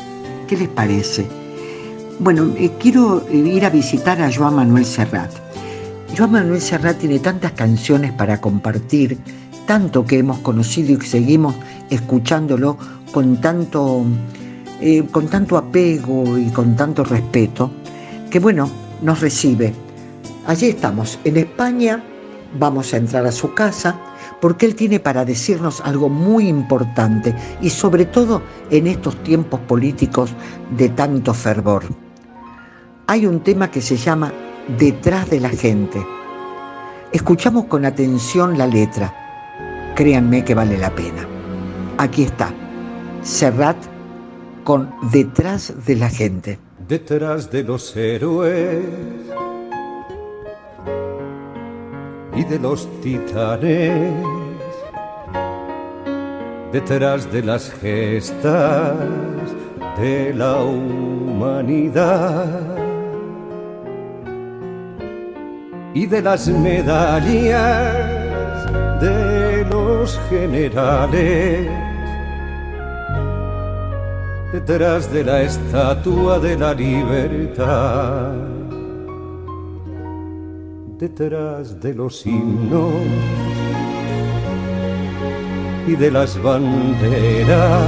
¿Qué 0.47 0.57
les 0.57 0.68
parece? 0.68 1.26
Bueno, 2.20 2.53
eh, 2.57 2.72
quiero 2.78 3.26
ir 3.32 3.64
a 3.64 3.70
visitar 3.70 4.20
a 4.20 4.30
Joan 4.32 4.55
Manuel 4.55 4.84
Serrat. 4.84 5.30
Joan 6.16 6.32
Manuel 6.32 6.61
Serrat 6.61 6.99
tiene 6.99 7.18
tantas 7.18 7.53
canciones 7.53 8.12
para 8.12 8.41
compartir, 8.41 9.18
tanto 9.66 10.05
que 10.05 10.18
hemos 10.18 10.39
conocido 10.39 10.93
y 10.93 11.05
seguimos 11.05 11.55
escuchándolo 11.91 12.78
con 13.12 13.41
tanto, 13.41 14.05
eh, 14.80 15.05
con 15.11 15.28
tanto 15.28 15.57
apego 15.57 16.39
y 16.39 16.51
con 16.51 16.76
tanto 16.76 17.05
respeto, 17.05 17.70
que 18.30 18.39
bueno, 18.39 18.70
nos 19.03 19.20
recibe. 19.20 19.74
Allí 20.47 20.68
estamos, 20.68 21.18
en 21.24 21.39
España, 21.39 22.03
vamos 22.59 22.92
a 22.92 22.97
entrar 22.97 23.26
a 23.26 23.32
su 23.32 23.55
casa, 23.55 23.99
porque 24.40 24.66
Él 24.66 24.74
tiene 24.74 25.01
para 25.01 25.24
decirnos 25.24 25.80
algo 25.80 26.09
muy 26.09 26.49
importante 26.49 27.34
y 27.61 27.70
sobre 27.70 28.05
todo 28.05 28.42
en 28.70 28.86
estos 28.86 29.16
tiempos 29.22 29.61
políticos 29.61 30.32
de 30.76 30.88
tanto 30.90 31.34
fervor. 31.34 31.84
Hay 33.07 33.26
un 33.26 33.40
tema 33.40 33.70
que 33.70 33.80
se 33.80 33.97
llama 33.97 34.32
Detrás 34.78 35.30
de 35.30 35.40
la 35.40 35.51
gente. 35.51 36.05
Escuchamos 37.12 37.66
con 37.66 37.84
atención 37.84 38.59
la 38.59 38.66
letra. 38.66 39.14
Créanme 39.94 40.44
que 40.44 40.55
vale 40.55 40.76
la 40.76 40.94
pena. 40.94 41.26
Aquí 41.99 42.24
está. 42.24 42.53
Serrat 43.22 43.76
con 44.64 44.92
Detrás 45.12 45.72
de 45.86 45.97
la 45.97 46.11
gente. 46.11 46.59
Detrás 46.88 47.51
de 47.51 47.62
los 47.62 47.97
héroes 47.97 48.84
y 52.37 52.45
de 52.45 52.59
los 52.59 52.87
titanes, 53.01 54.14
detrás 56.70 57.32
de 57.32 57.43
las 57.43 57.70
gestas 57.70 58.95
de 59.99 60.34
la 60.34 60.62
humanidad 60.62 62.07
y 65.95 66.05
de 66.05 66.20
las 66.20 66.47
medallas 66.49 67.95
de 69.01 69.64
los 69.70 70.20
generales, 70.28 71.70
detrás 74.53 75.11
de 75.11 75.24
la 75.24 75.41
estatua 75.41 76.39
de 76.39 76.59
la 76.59 76.74
libertad 76.74 78.55
detrás 80.99 81.78
de 81.80 81.94
los 81.94 82.26
himnos 82.26 82.94
y 85.86 85.94
de 85.94 86.11
las 86.11 86.42
banderas, 86.42 87.82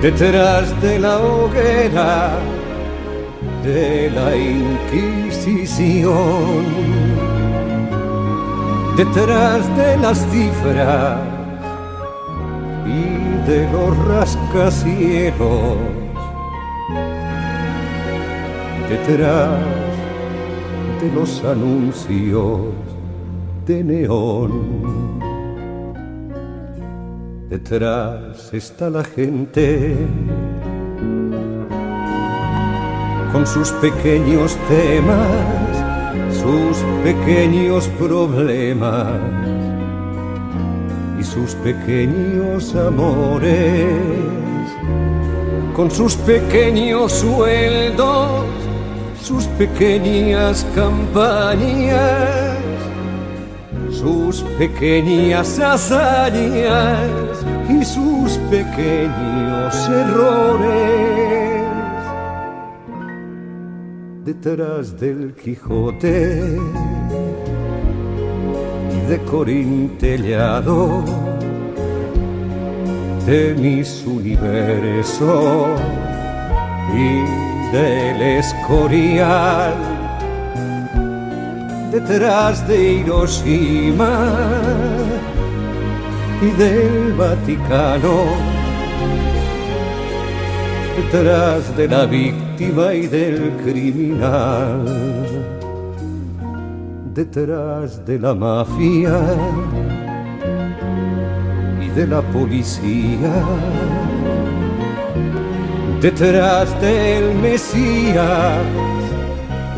detrás 0.00 0.80
de 0.80 0.98
la 0.98 1.18
hoguera 1.18 2.30
de 3.62 4.10
la 4.10 4.34
Inquisición, 4.34 6.14
detrás 8.96 9.76
de 9.76 9.98
las 9.98 10.18
cifras 10.30 11.18
y 12.86 13.46
de 13.48 13.70
los 13.70 13.98
rascacielos, 14.06 15.76
detrás 18.88 19.91
de 21.02 21.10
los 21.12 21.42
anuncios 21.42 22.60
de 23.66 23.82
neón. 23.82 24.52
Detrás 27.50 28.54
está 28.54 28.88
la 28.88 29.02
gente 29.02 29.96
con 33.32 33.46
sus 33.46 33.72
pequeños 33.72 34.56
temas, 34.68 36.36
sus 36.40 36.78
pequeños 37.02 37.88
problemas 37.98 39.20
y 41.18 41.24
sus 41.24 41.56
pequeños 41.56 42.76
amores, 42.76 43.88
con 45.74 45.90
sus 45.90 46.14
pequeños 46.14 47.10
sueldos 47.12 48.61
sus 49.32 49.46
pequeñas 49.56 50.66
campañas, 50.74 52.58
sus 53.90 54.42
pequeñas 54.58 55.58
hazañas 55.58 57.08
y 57.70 57.82
sus 57.82 58.32
pequeños 58.50 59.88
errores. 59.88 61.62
Detrás 64.26 65.00
del 65.00 65.34
Quijote 65.34 66.58
y 68.94 69.08
de 69.08 69.18
Corintellado 69.30 71.02
de 73.26 73.54
mis 73.54 74.04
universos 74.06 75.80
y 76.94 77.41
del 77.72 78.20
Escorial, 78.20 79.72
detrás 81.90 82.68
de 82.68 82.92
Hiroshima 82.92 84.28
y 86.42 86.50
del 86.50 87.14
Vaticano, 87.14 88.24
detrás 90.98 91.74
de 91.74 91.88
la 91.88 92.04
víctima 92.04 92.92
y 92.92 93.06
del 93.06 93.52
criminal, 93.64 94.84
detrás 97.14 98.04
de 98.04 98.18
la 98.18 98.34
mafia 98.34 99.18
y 101.80 101.88
de 101.88 102.06
la 102.06 102.20
policía 102.20 103.32
detrás 106.02 106.68
del 106.80 107.32
Mesías 107.36 108.58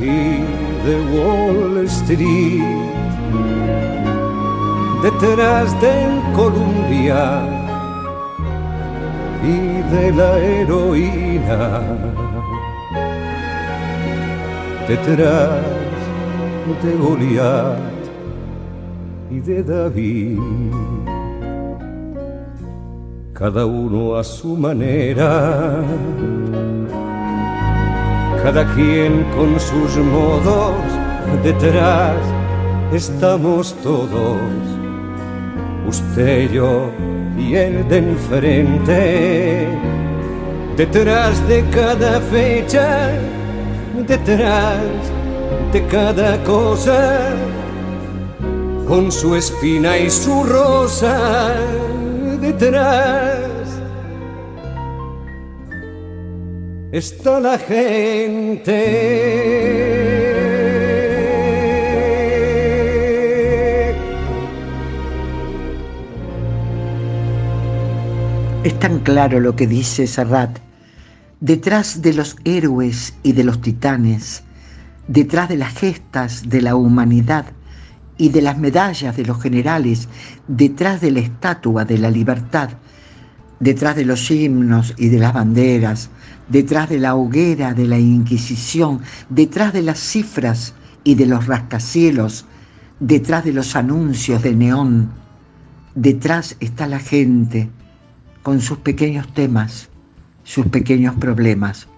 y 0.00 0.40
de 0.86 0.96
Wall 1.12 1.84
Street, 1.84 2.62
detrás 5.02 5.78
del 5.82 6.22
Columbia 6.34 7.42
y 9.44 9.94
de 9.94 10.12
la 10.12 10.38
heroína, 10.38 11.80
detrás 14.88 15.60
de 16.82 16.96
Goliat 16.96 17.78
y 19.30 19.40
de 19.40 19.62
David 19.62 21.13
cada 23.44 23.66
uno 23.66 24.16
a 24.16 24.24
su 24.24 24.56
manera, 24.56 25.84
cada 28.42 28.64
quien 28.74 29.22
con 29.36 29.60
sus 29.60 29.98
modos, 29.98 30.72
detrás 31.42 32.16
estamos 32.90 33.74
todos, 33.82 34.38
usted, 35.86 36.52
yo 36.52 36.90
y 37.36 37.54
el 37.54 37.86
de 37.86 37.98
enfrente, 37.98 39.68
detrás 40.78 41.46
de 41.46 41.62
cada 41.68 42.20
fecha, 42.22 43.10
detrás 44.08 44.80
de 45.70 45.86
cada 45.88 46.42
cosa, 46.44 47.28
con 48.88 49.12
su 49.12 49.36
espina 49.36 49.98
y 49.98 50.08
su 50.08 50.44
rosa 50.44 51.54
detrás 52.44 53.80
está 56.92 57.40
la 57.40 57.58
gente. 57.58 58.80
Es 68.62 68.78
tan 68.78 69.00
claro 69.00 69.40
lo 69.40 69.56
que 69.56 69.66
dice 69.66 70.06
Serrat. 70.06 70.58
Detrás 71.40 72.02
de 72.02 72.14
los 72.14 72.36
héroes 72.44 73.14
y 73.22 73.32
de 73.32 73.44
los 73.44 73.60
titanes, 73.60 74.42
detrás 75.08 75.48
de 75.48 75.56
las 75.56 75.74
gestas 75.74 76.48
de 76.48 76.62
la 76.62 76.74
humanidad, 76.74 77.46
y 78.16 78.28
de 78.28 78.42
las 78.42 78.58
medallas 78.58 79.16
de 79.16 79.24
los 79.24 79.40
generales 79.42 80.08
detrás 80.46 81.00
de 81.00 81.10
la 81.10 81.20
estatua 81.20 81.84
de 81.84 81.98
la 81.98 82.10
libertad, 82.10 82.70
detrás 83.60 83.96
de 83.96 84.04
los 84.04 84.30
himnos 84.30 84.94
y 84.96 85.08
de 85.08 85.18
las 85.18 85.32
banderas, 85.32 86.10
detrás 86.48 86.88
de 86.88 86.98
la 86.98 87.14
hoguera 87.14 87.74
de 87.74 87.86
la 87.86 87.98
Inquisición, 87.98 89.00
detrás 89.28 89.72
de 89.72 89.82
las 89.82 89.98
cifras 89.98 90.74
y 91.02 91.14
de 91.14 91.26
los 91.26 91.46
rascacielos, 91.46 92.46
detrás 93.00 93.44
de 93.44 93.52
los 93.52 93.76
anuncios 93.76 94.42
de 94.42 94.54
neón, 94.54 95.10
detrás 95.94 96.56
está 96.60 96.86
la 96.86 96.98
gente 96.98 97.70
con 98.42 98.60
sus 98.60 98.78
pequeños 98.78 99.32
temas, 99.32 99.88
sus 100.44 100.66
pequeños 100.66 101.14
problemas 101.16 101.88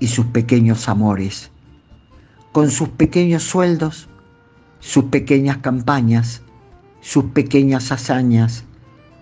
y 0.00 0.08
sus 0.08 0.26
pequeños 0.26 0.88
amores, 0.88 1.50
con 2.52 2.70
sus 2.70 2.88
pequeños 2.88 3.42
sueldos, 3.42 4.08
sus 4.82 5.04
pequeñas 5.04 5.58
campañas, 5.58 6.42
sus 7.00 7.26
pequeñas 7.26 7.92
hazañas 7.92 8.64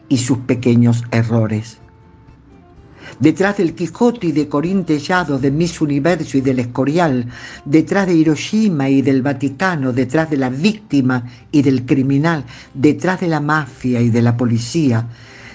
y 0.08 0.16
sus 0.16 0.38
pequeños 0.38 1.04
errores. 1.12 1.78
Detrás 3.18 3.58
del 3.58 3.74
Quijote 3.74 4.28
y 4.28 4.32
de 4.32 4.48
Corín 4.48 4.84
Tellado, 4.84 5.38
de 5.38 5.50
Miss 5.50 5.80
Universo 5.80 6.38
y 6.38 6.40
del 6.40 6.60
Escorial, 6.60 7.26
detrás 7.66 8.06
de 8.06 8.14
Hiroshima 8.14 8.88
y 8.88 9.02
del 9.02 9.20
Vaticano, 9.20 9.92
detrás 9.92 10.30
de 10.30 10.38
la 10.38 10.48
víctima 10.48 11.24
y 11.52 11.60
del 11.60 11.84
criminal, 11.84 12.44
detrás 12.72 13.20
de 13.20 13.28
la 13.28 13.40
mafia 13.40 14.00
y 14.00 14.08
de 14.08 14.22
la 14.22 14.36
policía, 14.36 15.06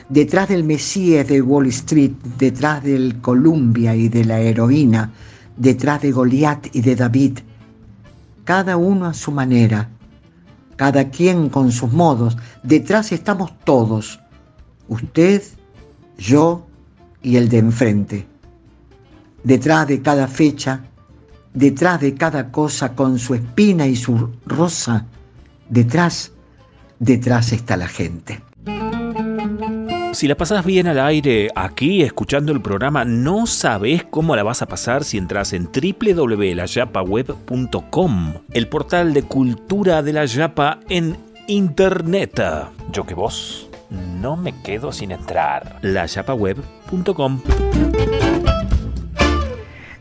detrás 0.08 0.50
del 0.50 0.64
Mesías 0.64 1.28
de 1.28 1.42
Wall 1.42 1.68
Street, 1.68 2.12
detrás 2.38 2.84
del 2.84 3.20
Columbia 3.22 3.96
y 3.96 4.10
de 4.10 4.24
la 4.24 4.40
heroína, 4.40 5.12
detrás 5.58 6.02
de 6.04 6.12
Goliat 6.12 6.68
y 6.76 6.82
de 6.82 6.96
David, 6.96 7.40
cada 8.44 8.78
uno 8.78 9.08
a 9.08 9.14
su 9.16 9.32
manera, 9.32 9.90
cada 10.76 11.10
quien 11.10 11.50
con 11.50 11.72
sus 11.72 11.92
modos, 11.92 12.38
detrás 12.64 13.12
estamos 13.12 13.58
todos, 13.64 14.20
usted, 14.88 15.42
yo 16.18 16.66
y 17.22 17.38
el 17.38 17.50
de 17.50 17.58
enfrente. 17.58 18.28
Detrás 19.44 19.88
de 19.88 20.02
cada 20.02 20.28
fecha, 20.28 20.82
detrás 21.54 22.02
de 22.02 22.16
cada 22.16 22.52
cosa 22.52 22.96
con 22.96 23.20
su 23.20 23.36
espina 23.36 23.88
y 23.88 23.96
su 23.96 24.32
rosa, 24.46 25.06
detrás, 25.70 26.32
detrás 27.00 27.52
está 27.52 27.78
la 27.78 27.88
gente. 27.88 28.45
Si 30.16 30.28
la 30.30 30.38
pasas 30.38 30.64
bien 30.64 30.88
al 30.88 30.98
aire 30.98 31.50
aquí 31.56 32.02
escuchando 32.02 32.54
el 32.54 32.62
programa, 32.62 33.04
no 33.04 33.46
sabes 33.48 34.06
cómo 34.10 34.38
la 34.38 34.44
vas 34.44 34.62
a 34.62 34.66
pasar 34.66 35.04
si 35.04 35.18
entras 35.18 35.52
en 35.52 35.66
www.layapaweb.com, 35.66 38.34
el 38.54 38.70
portal 38.70 39.14
de 39.14 39.24
cultura 39.24 40.02
de 40.02 40.14
la 40.14 40.24
Yapa 40.24 40.80
en 40.88 41.18
internet. 41.48 42.42
Yo 42.94 43.06
que 43.06 43.14
vos 43.14 43.70
no 44.22 44.38
me 44.38 44.54
quedo 44.62 44.94
sin 44.94 45.12
entrar. 45.12 45.80
layapaweb.com. 45.82 47.42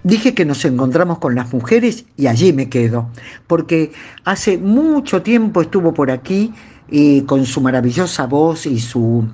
Dije 0.05 0.33
que 0.33 0.45
nos 0.45 0.65
encontramos 0.65 1.19
con 1.19 1.35
las 1.35 1.53
mujeres 1.53 2.05
y 2.17 2.29
allí 2.29 2.53
me 2.53 2.69
quedo, 2.69 3.09
porque 3.49 3.91
hace 4.23 4.59
mucho 4.59 5.23
tiempo 5.23 5.61
estuvo 5.61 5.93
por 5.93 6.13
aquí 6.13 6.55
y 6.89 7.23
con 7.23 7.47
su 7.47 7.61
maravillosa 7.61 8.29
voz 8.29 8.67
y 8.67 8.79
su 8.79 9.27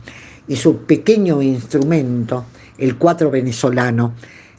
y 0.51 0.57
su 0.57 0.79
pequeño 0.79 1.41
instrumento, 1.41 2.45
el 2.77 2.97
cuatro 2.97 3.31
venezolano, 3.31 4.15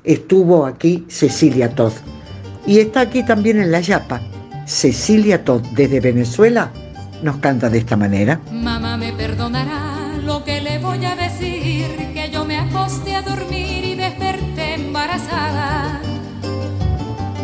estuvo 0.06 0.66
aquí 0.66 1.04
Cecilia 1.10 1.76
Todd. 1.76 1.92
Y 2.66 2.80
está 2.80 3.02
aquí 3.02 3.24
también 3.24 3.60
en 3.60 3.74
La 3.74 3.82
Yapa. 3.82 4.22
Cecilia 4.66 5.44
Todd, 5.44 5.62
desde 5.76 6.00
Venezuela, 6.00 6.72
nos 7.22 7.36
canta 7.40 7.70
de 7.70 7.80
esta 7.80 7.98
manera. 7.98 8.40
Mamá 8.54 8.96
me 8.96 9.12
perdonará 9.12 10.18
lo 10.24 10.46
que 10.46 10.62
le 10.62 10.80
voy 10.80 11.04
a 11.04 11.18
decir, 11.18 11.88
que 12.14 12.30
yo 12.32 12.46
me 12.46 12.56
acosté 12.56 13.14
a 13.14 13.22
dormir 13.22 13.84
y 13.84 13.96
desperté 13.96 14.76
embarazada. 14.76 16.00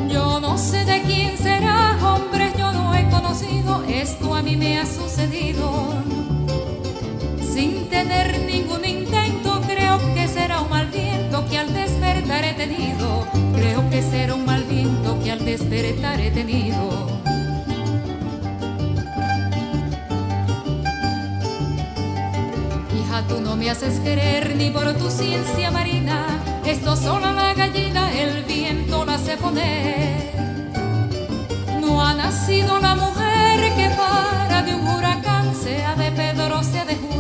Yo 0.10 0.40
no 0.40 0.58
sé 0.58 0.86
de 0.86 1.02
quién 1.02 1.38
será, 1.38 1.98
hombre, 2.02 2.54
yo 2.58 2.72
no 2.72 2.96
he 2.96 3.10
conocido, 3.10 3.84
esto 3.90 4.34
a 4.34 4.42
mí 4.42 4.56
me 4.56 4.80
ha 4.80 4.86
sucedido 4.86 5.87
sin 7.58 7.90
tener 7.90 8.40
ningún 8.42 8.86
intento. 8.86 9.60
Creo 9.66 9.98
que 10.14 10.28
será 10.28 10.62
un 10.62 10.70
mal 10.70 10.86
viento 10.90 11.44
que 11.50 11.58
al 11.58 11.74
despertar 11.74 12.46
he 12.46 12.54
tenido. 12.54 13.28
Creo 13.56 13.90
que 13.90 14.04
será 14.04 14.36
un 14.36 14.46
mal 14.46 14.64
viento 14.66 15.20
que 15.24 15.32
al 15.32 15.44
despertar 15.44 16.22
he 16.22 16.30
tenido. 16.30 17.08
Hija, 22.96 23.24
tú 23.28 23.42
no 23.42 23.56
me 23.56 23.72
haces 23.72 24.00
querer 24.02 24.56
ni 24.56 24.70
por 24.70 24.94
tu 24.94 25.10
ciencia 25.10 25.72
marina. 25.72 26.28
Esto 26.64 26.96
solo 26.96 27.32
la 27.32 27.56
gallina, 27.56 28.14
el 28.14 28.44
viento 28.44 29.04
la 29.04 29.16
hace 29.16 29.36
poner. 29.36 30.32
No 31.82 32.06
ha 32.06 32.14
nacido 32.14 32.80
la 32.80 32.94
mujer 32.94 33.74
que 33.76 33.90
para 33.98 34.62
de 34.62 34.76
un 34.76 34.88
huracán, 34.88 35.56
sea 35.56 35.96
de 35.96 36.12
Pedro, 36.12 36.64
sea 36.64 36.86
de 36.86 36.96
yo 36.96 37.17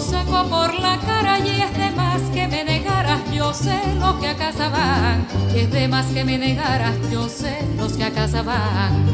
saco 0.00 0.48
por 0.48 0.74
la 0.78 0.98
cara 0.98 1.38
y 1.38 1.60
es 1.60 1.78
de 1.78 1.90
más 1.92 2.20
que 2.34 2.46
me 2.48 2.64
negaras, 2.64 3.20
yo 3.32 3.54
sé 3.54 3.80
lo 3.98 4.18
que 4.18 4.28
a 4.28 4.36
casa 4.36 4.68
van. 4.68 5.26
Y 5.54 5.60
es 5.60 5.70
de 5.70 5.88
más 5.88 6.06
que 6.06 6.24
me 6.24 6.38
negaras, 6.38 6.94
yo 7.10 7.28
sé 7.28 7.66
los 7.76 7.92
que 7.92 8.04
a 8.04 8.10
casa 8.10 8.42
van. 8.42 9.04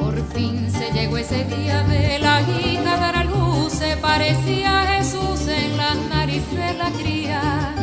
Por 0.00 0.16
fin 0.32 0.70
se 0.70 0.92
llegó 0.92 1.18
ese 1.18 1.44
día 1.44 1.82
de 1.82 2.18
la 2.20 2.40
hija 2.42 2.96
dar 2.96 3.16
a 3.16 3.24
luz, 3.24 3.72
se 3.72 3.96
parecía 3.96 4.82
a 4.82 4.86
Jesús 4.94 5.48
en 5.48 5.76
la 5.76 5.94
nariz 5.94 6.44
de 6.50 6.74
la 6.74 6.90
cría. 6.90 7.74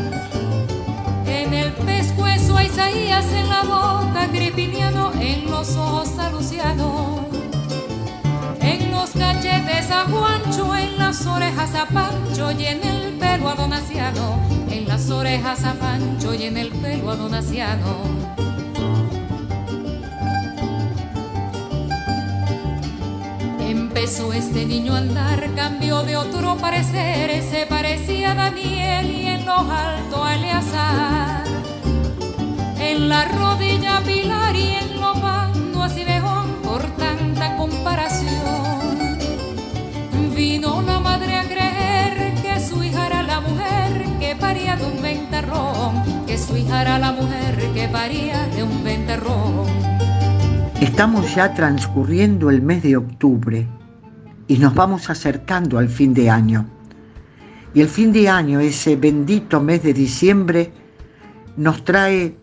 En 1.26 1.54
el 1.54 1.74
pescuezo 1.74 2.58
a 2.58 2.64
Isaías, 2.64 3.26
en 3.34 3.50
la 3.50 3.64
boca 3.64 4.28
Gripiniano, 4.28 5.12
en 5.20 5.52
los 5.52 5.76
ojos 5.76 6.18
a 6.18 6.30
Luciano. 6.30 7.21
Cachetes 9.22 9.92
a 9.92 10.06
Juancho, 10.06 10.76
en 10.76 10.98
las 10.98 11.28
orejas 11.28 11.76
a 11.76 11.86
Pancho 11.86 12.52
y 12.54 12.66
en 12.66 12.84
el 12.84 13.14
pelo 13.20 13.50
a 13.50 13.54
Donaciano. 13.54 14.40
En 14.72 14.88
las 14.88 15.12
orejas 15.12 15.64
a 15.64 15.76
Pancho 15.76 16.34
y 16.34 16.46
en 16.46 16.58
el 16.58 16.70
pelo 16.70 17.12
a 17.12 17.16
Donaciano. 17.16 17.98
Empezó 23.60 24.34
este 24.34 24.66
niño 24.66 24.96
a 24.96 24.98
andar, 24.98 25.48
cambió 25.56 26.02
de 26.02 26.18
otro 26.18 26.58
parecer, 26.58 27.44
se 27.44 27.68
parecía 27.68 28.32
a 28.32 28.36
Daniel 28.36 29.12
y 29.12 29.28
en 29.28 29.46
lo 29.46 29.58
alto 29.60 30.24
a 30.24 30.34
Eleazar. 30.34 31.44
En 32.80 33.08
la 33.08 33.26
rodilla 33.26 34.02
Pilar 34.04 34.56
y 34.56 34.74
en 34.74 35.00
lo 35.00 35.14
bando 35.14 35.84
a 35.84 35.90
Sidejón 35.90 36.21
era 46.74 46.98
la 46.98 47.12
mujer 47.12 47.58
que 47.74 47.88
paría 47.90 48.48
de 48.48 48.64
un 48.64 48.84
ventarrón. 48.84 49.66
Estamos 50.80 51.36
ya 51.36 51.54
transcurriendo 51.54 52.50
el 52.50 52.62
mes 52.62 52.82
de 52.84 52.98
octubre 52.98 53.68
y 54.48 54.58
nos 54.58 54.74
vamos 54.74 55.10
acercando 55.10 55.78
al 55.78 55.90
fin 55.90 56.14
de 56.14 56.30
año. 56.30 56.66
Y 57.74 57.82
el 57.82 57.88
fin 57.88 58.12
de 58.12 58.30
año, 58.30 58.60
ese 58.60 58.96
bendito 58.96 59.62
mes 59.62 59.84
de 59.84 59.94
diciembre, 59.94 60.72
nos 61.56 61.84
trae, 61.84 62.36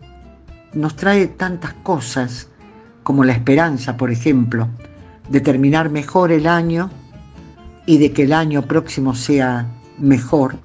nos 0.73 0.95
trae 0.95 1.27
tantas 1.27 1.73
cosas 1.83 2.47
como 3.03 3.23
la 3.23 3.33
esperanza, 3.33 3.97
por 3.97 4.11
ejemplo, 4.11 4.67
de 5.29 5.41
terminar 5.41 5.89
mejor 5.89 6.31
el 6.31 6.47
año 6.47 6.89
y 7.85 7.97
de 7.97 8.11
que 8.11 8.23
el 8.23 8.33
año 8.33 8.61
próximo 8.61 9.15
sea 9.15 9.67
mejor, 9.97 10.55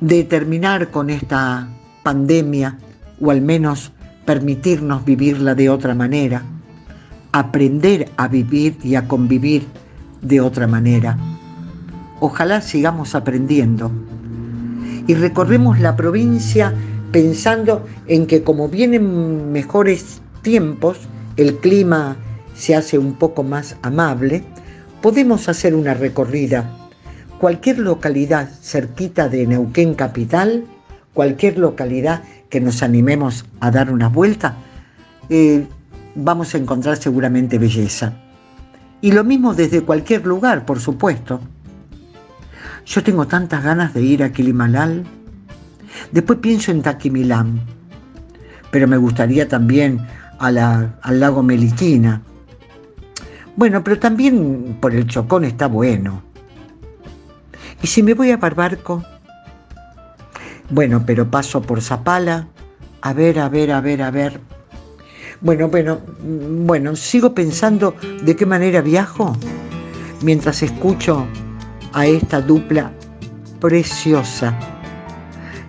de 0.00 0.24
terminar 0.24 0.90
con 0.90 1.10
esta 1.10 1.68
pandemia 2.08 2.78
o 3.20 3.30
al 3.30 3.42
menos 3.42 3.92
permitirnos 4.24 5.04
vivirla 5.04 5.54
de 5.54 5.68
otra 5.68 5.94
manera, 5.94 6.42
aprender 7.32 8.08
a 8.16 8.28
vivir 8.28 8.78
y 8.82 8.94
a 8.94 9.06
convivir 9.06 9.66
de 10.22 10.40
otra 10.40 10.66
manera. 10.66 11.18
Ojalá 12.20 12.62
sigamos 12.62 13.14
aprendiendo 13.14 13.90
y 15.06 15.12
recorremos 15.16 15.80
la 15.80 15.96
provincia 15.96 16.72
pensando 17.12 17.84
en 18.06 18.26
que 18.26 18.42
como 18.42 18.70
vienen 18.70 19.52
mejores 19.52 20.22
tiempos, 20.40 20.96
el 21.36 21.58
clima 21.58 22.16
se 22.54 22.74
hace 22.74 22.96
un 22.96 23.16
poco 23.16 23.42
más 23.42 23.76
amable, 23.82 24.44
podemos 25.02 25.46
hacer 25.50 25.74
una 25.74 25.92
recorrida. 25.92 26.74
Cualquier 27.38 27.80
localidad 27.80 28.48
cerquita 28.62 29.28
de 29.28 29.46
Neuquén 29.46 29.92
Capital, 29.92 30.64
cualquier 31.18 31.58
localidad 31.58 32.22
que 32.48 32.60
nos 32.60 32.80
animemos 32.80 33.44
a 33.58 33.72
dar 33.72 33.90
una 33.90 34.08
vuelta, 34.08 34.54
eh, 35.28 35.66
vamos 36.14 36.54
a 36.54 36.58
encontrar 36.58 36.96
seguramente 36.96 37.58
belleza. 37.58 38.12
Y 39.00 39.10
lo 39.10 39.24
mismo 39.24 39.52
desde 39.52 39.82
cualquier 39.82 40.24
lugar, 40.24 40.64
por 40.64 40.78
supuesto. 40.78 41.40
Yo 42.86 43.02
tengo 43.02 43.26
tantas 43.26 43.64
ganas 43.64 43.94
de 43.94 44.02
ir 44.02 44.22
a 44.22 44.30
Quilimalal. 44.30 45.06
Después 46.12 46.38
pienso 46.38 46.70
en 46.70 46.82
Taquimilán. 46.82 47.62
pero 48.70 48.86
me 48.86 48.96
gustaría 48.98 49.48
también 49.48 49.98
a 50.38 50.52
la- 50.52 51.00
al 51.02 51.18
lago 51.18 51.42
Meliquina. 51.42 52.22
Bueno, 53.56 53.82
pero 53.82 53.98
también 53.98 54.76
por 54.80 54.94
el 54.94 55.06
Chocón 55.08 55.44
está 55.44 55.66
bueno. 55.66 56.22
¿Y 57.82 57.86
si 57.88 58.04
me 58.04 58.14
voy 58.14 58.30
a 58.30 58.36
Barbarco? 58.36 59.02
Bueno, 60.70 61.02
pero 61.06 61.30
paso 61.30 61.62
por 61.62 61.80
Zapala. 61.80 62.48
A 63.00 63.12
ver, 63.12 63.38
a 63.38 63.48
ver, 63.48 63.72
a 63.72 63.80
ver, 63.80 64.02
a 64.02 64.10
ver. 64.10 64.40
Bueno, 65.40 65.68
bueno, 65.68 66.00
mm, 66.20 66.66
bueno, 66.66 66.96
sigo 66.96 67.32
pensando 67.32 67.94
de 68.22 68.34
qué 68.34 68.44
manera 68.44 68.80
viajo 68.80 69.36
mientras 70.22 70.62
escucho 70.62 71.26
a 71.92 72.06
esta 72.06 72.40
dupla 72.40 72.90
preciosa 73.60 74.58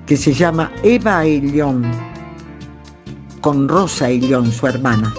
que 0.06 0.18
se 0.18 0.34
llama 0.34 0.72
Eva 0.82 1.24
León 1.24 1.84
con 3.42 3.70
Rosa 3.70 4.10
León, 4.10 4.52
su 4.52 4.68
hermana. 4.68 5.14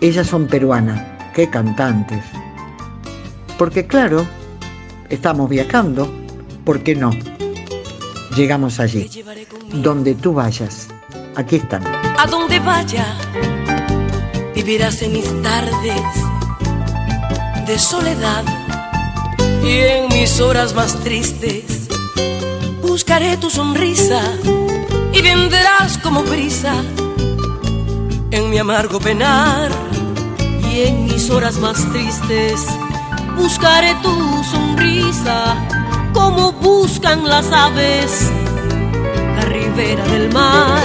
Ellas 0.00 0.26
son 0.26 0.46
peruanas, 0.46 1.00
qué 1.34 1.48
cantantes. 1.48 2.24
Porque 3.58 3.86
claro, 3.86 4.26
estamos 5.10 5.48
viajando, 5.48 6.10
¿por 6.64 6.82
qué 6.82 6.96
no? 6.96 7.10
Llegamos 8.36 8.80
allí, 8.80 9.08
donde 9.72 10.14
tú 10.14 10.34
vayas. 10.34 10.88
Aquí 11.36 11.56
están. 11.56 11.84
A 11.86 12.26
donde 12.26 12.58
vaya, 12.58 13.06
vivirás 14.54 15.02
en 15.02 15.12
mis 15.12 15.42
tardes 15.42 16.02
de 17.66 17.78
soledad 17.78 18.44
y 19.62 19.78
en 19.78 20.08
mis 20.08 20.40
horas 20.40 20.74
más 20.74 20.98
tristes 21.02 21.88
buscaré 22.82 23.36
tu 23.36 23.50
sonrisa 23.50 24.20
y 25.12 25.22
vendrás 25.22 25.96
como 25.98 26.22
brisa 26.24 26.74
en 28.30 28.50
mi 28.50 28.58
amargo 28.58 29.00
penar 29.00 29.70
y 30.70 30.82
en 30.82 31.04
mis 31.04 31.30
horas 31.30 31.56
más 31.56 31.90
tristes 31.92 32.66
buscaré 33.36 33.94
tu 34.02 34.44
sonrisa 34.44 35.83
como 36.24 36.52
buscan 36.52 37.28
las 37.28 37.52
aves 37.52 38.30
la 39.36 39.42
ribera 39.42 40.04
del 40.04 40.32
mar. 40.32 40.82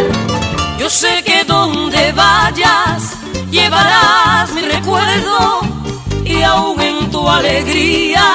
Yo 0.77 0.89
sé 0.89 1.23
que 1.23 1.45
donde 1.45 2.11
vayas 2.11 3.15
llevarás 3.49 4.51
mi 4.53 4.61
recuerdo 4.61 5.61
y 6.25 6.41
aún 6.41 6.81
en 6.81 7.09
tu 7.09 7.21
alegría 7.27 8.25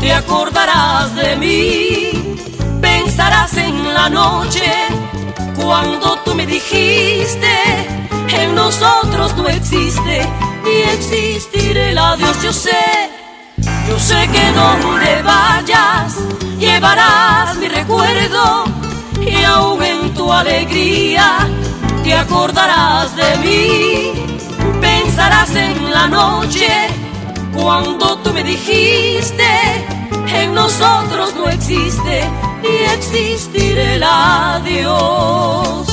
te 0.00 0.12
acordarás 0.12 1.14
de 1.16 1.36
mí. 1.36 2.38
Pensarás 2.80 3.56
en 3.56 3.92
la 3.92 4.08
noche 4.08 4.70
cuando 5.56 6.16
tú 6.24 6.34
me 6.36 6.46
dijiste 6.46 7.54
en 8.30 8.54
nosotros 8.54 9.36
no 9.36 9.48
existe 9.48 10.16
ni 10.64 10.76
existirá 10.94 11.88
el 11.90 11.98
adiós. 11.98 12.42
Yo 12.42 12.52
sé, 12.52 12.84
yo 13.88 13.98
sé 13.98 14.28
que 14.32 14.52
donde 14.52 15.22
vayas 15.22 16.14
llevarás 16.58 17.56
mi 17.56 17.68
recuerdo 17.68 18.64
y 19.20 19.42
aún 19.44 19.82
en 19.82 20.14
tu 20.14 20.32
alegría 20.32 21.48
te 22.04 22.14
acordarás 22.14 23.14
de 23.16 23.36
mí. 23.38 24.12
Pensarás 24.80 25.54
en 25.56 25.90
la 25.90 26.06
noche 26.06 26.68
cuando 27.54 28.18
tú 28.18 28.32
me 28.32 28.44
dijiste 28.44 29.44
en 30.34 30.54
nosotros 30.54 31.34
no 31.34 31.48
existe 31.48 32.24
ni 32.62 32.76
existirá 32.94 33.94
el 33.94 34.02
adiós. 34.02 35.87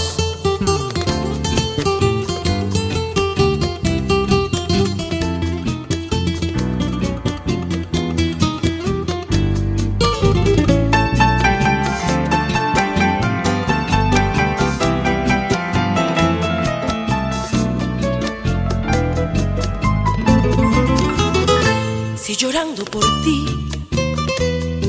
Llorando 22.46 22.86
por 22.86 23.04
ti 23.24 23.44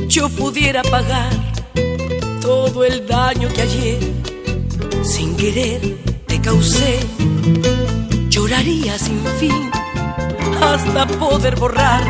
yo 0.08 0.28
pudiera 0.28 0.82
pagar 0.82 1.32
todo 2.42 2.84
el 2.84 3.06
daño 3.06 3.48
que 3.48 3.62
ayer 3.62 3.98
sin 5.02 5.34
querer 5.38 5.80
te 6.26 6.38
causé, 6.38 6.98
lloraría 8.28 8.98
sin 8.98 9.24
fin 9.40 9.70
hasta 10.60 11.06
poder 11.06 11.56
borrar 11.56 12.04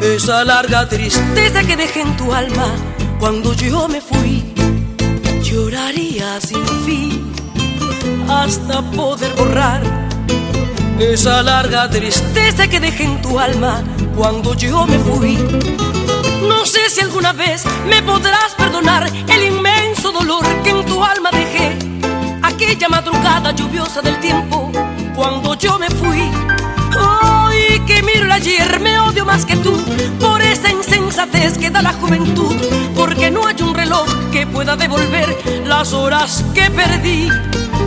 esa 0.00 0.44
larga 0.44 0.88
tristeza 0.88 1.64
que 1.64 1.76
dejé 1.76 2.02
en 2.02 2.16
tu 2.16 2.32
alma 2.32 2.68
cuando 3.18 3.54
yo 3.54 3.88
me 3.88 4.00
fui. 4.00 4.44
Lloraría 5.42 6.40
sin 6.40 6.64
fin 6.86 7.32
hasta 8.28 8.82
poder 8.92 9.32
borrar 9.34 9.82
esa 11.00 11.42
larga 11.42 11.90
tristeza 11.90 12.68
que 12.68 12.78
dejé 12.78 13.04
en 13.04 13.20
tu 13.20 13.38
alma 13.38 13.82
cuando 14.16 14.54
yo 14.54 14.86
me 14.86 14.98
fui. 14.98 15.36
No 16.48 16.66
sé 16.66 16.90
si 16.90 17.00
alguna 17.00 17.32
vez 17.32 17.64
me 17.88 18.02
podrás 18.02 18.54
perdonar 18.56 19.06
el 19.06 19.44
inmenso 19.44 20.12
dolor 20.12 20.44
que 20.62 20.70
en 20.70 20.84
tu 20.84 21.02
alma 21.02 21.30
dejé. 21.30 21.76
Aquella 22.42 22.88
madrugada 22.88 23.52
lluviosa 23.52 24.00
del 24.02 24.18
tiempo 24.20 24.70
cuando 25.14 25.54
yo 25.54 25.78
me 25.78 25.88
fui. 25.90 26.30
Hoy 26.98 27.80
que 27.86 28.02
miro 28.02 28.32
ayer 28.32 28.80
me 28.80 28.98
odio 29.00 29.24
más 29.24 29.44
que 29.44 29.56
tú 29.56 29.72
por 30.20 30.40
esa 30.42 30.70
insensatez 30.70 31.58
que 31.58 31.70
da 31.70 31.82
la 31.82 31.92
juventud. 31.92 32.54
Porque 32.94 33.30
no 33.30 33.46
hay 33.46 33.60
un 33.62 33.74
reloj 33.74 34.06
que 34.30 34.46
pueda 34.46 34.76
devolver 34.76 35.62
las 35.64 35.92
horas 35.92 36.44
que 36.54 36.70
perdí. 36.70 37.28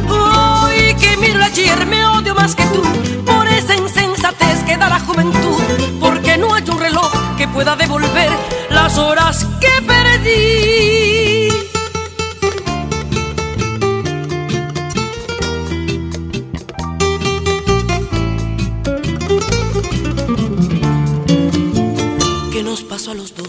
Hoy 0.09 0.95
que 0.95 1.17
miro 1.17 1.43
ayer 1.43 1.85
me 1.85 2.05
odio 2.05 2.33
más 2.35 2.55
que 2.55 2.65
tú 2.65 2.81
por 3.25 3.47
esa 3.47 3.75
insensatez 3.75 4.63
que 4.65 4.77
da 4.77 4.89
la 4.89 4.99
juventud. 4.99 5.84
Pueda 7.55 7.77
devolver 7.77 8.29
las 8.69 8.97
horas 8.97 9.47
que 9.61 9.81
perdí. 9.87 11.47
¿Qué 22.51 22.61
nos 22.61 22.83
pasó 22.83 23.11
a 23.11 23.13
los 23.13 23.33
dos? 23.33 23.47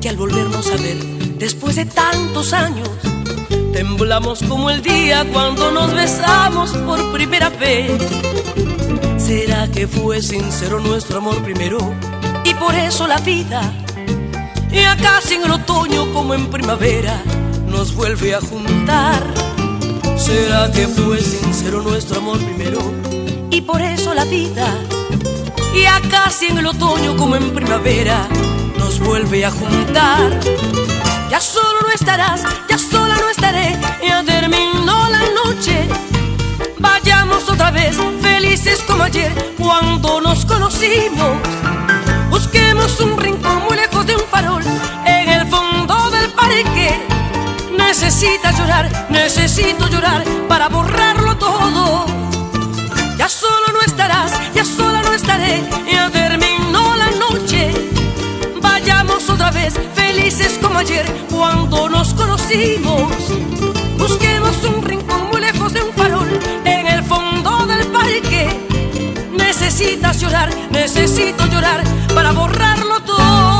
Que 0.00 0.08
al 0.08 0.16
volvernos 0.16 0.66
a 0.72 0.76
ver, 0.76 0.96
después 1.38 1.76
de 1.76 1.84
tantos 1.84 2.52
años, 2.52 2.90
temblamos 3.72 4.42
como 4.48 4.68
el 4.68 4.82
día 4.82 5.24
cuando 5.32 5.70
nos 5.70 5.94
besamos 5.94 6.72
por 6.72 7.12
primera 7.12 7.50
vez. 7.50 8.02
¿Será 9.16 9.68
que 9.70 9.86
fue 9.86 10.22
sincero 10.22 10.80
nuestro 10.80 11.18
amor 11.18 11.40
primero? 11.44 11.78
Por 12.60 12.74
eso 12.74 13.06
la 13.06 13.18
vida, 13.18 13.60
ya 14.70 14.96
casi 14.96 15.34
en 15.34 15.44
el 15.44 15.52
otoño 15.52 16.12
como 16.12 16.34
en 16.34 16.50
primavera, 16.50 17.22
nos 17.66 17.94
vuelve 17.94 18.34
a 18.34 18.40
juntar. 18.40 19.22
¿Será 20.16 20.70
que 20.72 20.88
fue 20.88 21.20
sincero 21.20 21.82
nuestro 21.82 22.18
amor 22.18 22.38
primero? 22.38 22.80
Y 23.50 23.60
por 23.60 23.80
eso 23.80 24.12
la 24.12 24.24
vida, 24.24 24.66
ya 25.74 26.00
casi 26.10 26.46
en 26.46 26.58
el 26.58 26.66
otoño 26.66 27.16
como 27.16 27.36
en 27.36 27.54
primavera, 27.54 28.26
nos 28.76 28.98
vuelve 28.98 29.44
a 29.44 29.50
juntar. 29.50 30.40
Ya 31.30 31.40
solo 31.40 31.80
no 31.82 31.92
estarás, 31.92 32.42
ya 32.68 32.78
sola 32.78 33.16
no 33.16 33.28
estaré, 33.30 33.78
ya 34.06 34.24
terminó 34.24 35.08
la 35.08 35.22
noche. 35.44 35.86
Vayamos 36.78 37.48
otra 37.48 37.70
vez, 37.70 37.96
felices 38.20 38.82
como 38.86 39.04
ayer, 39.04 39.32
cuando 39.58 40.20
nos 40.20 40.44
conocimos. 40.44 41.38
Busquemos 42.38 43.00
un 43.00 43.18
rincón 43.18 43.64
muy 43.64 43.76
lejos 43.76 44.06
de 44.06 44.14
un 44.14 44.22
farol, 44.30 44.62
en 45.04 45.28
el 45.28 45.44
fondo 45.48 46.08
del 46.12 46.30
parque. 46.30 46.88
Necesitas 47.76 48.56
llorar, 48.56 49.08
necesito 49.10 49.88
llorar 49.88 50.22
para 50.46 50.68
borrarlo 50.68 51.36
todo. 51.36 52.06
Ya 53.18 53.28
solo 53.28 53.72
no 53.72 53.80
estarás, 53.84 54.30
ya 54.54 54.64
sola 54.64 55.02
no 55.02 55.14
estaré, 55.14 55.64
ya 55.90 56.08
terminó 56.10 56.94
la 56.94 57.10
noche. 57.10 57.72
Vayamos 58.62 59.28
otra 59.28 59.50
vez, 59.50 59.74
felices 59.96 60.60
como 60.62 60.78
ayer, 60.78 61.06
cuando 61.32 61.88
nos 61.88 62.14
conocimos. 62.14 63.10
Busquemos 63.98 64.62
un 64.62 64.80
rincón 64.84 65.07
Llorar, 70.20 70.50
necesito 70.70 71.46
llorar 71.46 71.84
para 72.14 72.32
borrarlo 72.32 73.00
todo. 73.06 73.58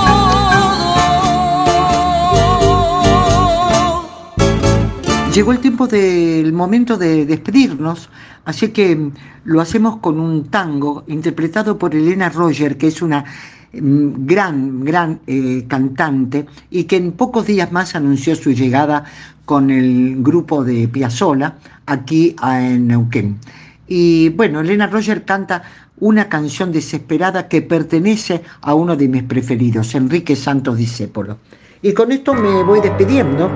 llegó 5.38 5.52
el 5.52 5.60
tiempo 5.60 5.86
del 5.86 6.52
momento 6.52 6.96
de 6.98 7.24
despedirnos, 7.24 8.10
así 8.44 8.70
que 8.70 9.12
lo 9.44 9.60
hacemos 9.60 9.98
con 9.98 10.18
un 10.18 10.48
tango 10.48 11.04
interpretado 11.06 11.78
por 11.78 11.94
Elena 11.94 12.28
Roger, 12.28 12.76
que 12.76 12.88
es 12.88 13.02
una 13.02 13.24
mm, 13.72 14.26
gran, 14.26 14.84
gran 14.84 15.20
eh, 15.28 15.64
cantante 15.68 16.44
y 16.72 16.84
que 16.84 16.96
en 16.96 17.12
pocos 17.12 17.46
días 17.46 17.70
más 17.70 17.94
anunció 17.94 18.34
su 18.34 18.50
llegada 18.50 19.04
con 19.44 19.70
el 19.70 20.16
grupo 20.24 20.64
de 20.64 20.88
Piazzola 20.88 21.54
aquí 21.86 22.34
en 22.42 22.88
Neuquén. 22.88 23.38
Y 23.86 24.30
bueno, 24.30 24.58
Elena 24.58 24.88
Roger 24.88 25.24
canta 25.24 25.62
una 26.00 26.28
canción 26.28 26.72
desesperada 26.72 27.48
que 27.48 27.62
pertenece 27.62 28.42
a 28.60 28.74
uno 28.74 28.96
de 28.96 29.08
mis 29.08 29.22
preferidos, 29.22 29.94
Enrique 29.94 30.36
Santos 30.36 30.76
Discépolo. 30.76 31.38
Y 31.82 31.92
con 31.92 32.12
esto 32.12 32.34
me 32.34 32.62
voy 32.62 32.80
despidiendo. 32.80 33.48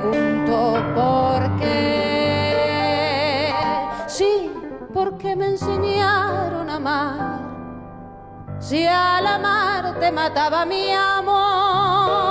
Pregunto 0.00 0.74
por 0.94 1.58
qué. 1.58 2.54
Sí, 4.06 4.52
porque 4.94 5.34
me 5.36 5.46
enseñaron 5.46 6.70
a 6.70 6.76
amar. 6.76 7.40
Si 8.60 8.86
al 8.86 9.26
amar 9.26 9.98
te 9.98 10.10
mataba 10.10 10.64
mi 10.64 10.92
amor, 10.92 12.27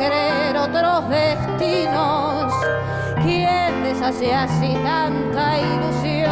creer 0.00 0.56
otros 0.56 1.08
destinos? 1.10 2.52
¿Quién 3.22 3.84
deshace 3.84 4.34
así 4.34 4.74
tanta 4.82 5.58
ilusión? 5.58 6.30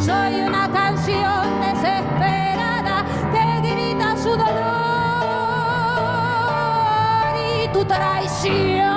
Soy 0.00 0.40
una 0.40 0.68
canción 0.72 1.60
desesperada 1.60 3.04
que 3.32 3.60
grita 3.68 4.16
su 4.16 4.30
dolor 4.30 4.52
y 7.38 7.68
tu 7.68 7.84
traición. 7.84 8.92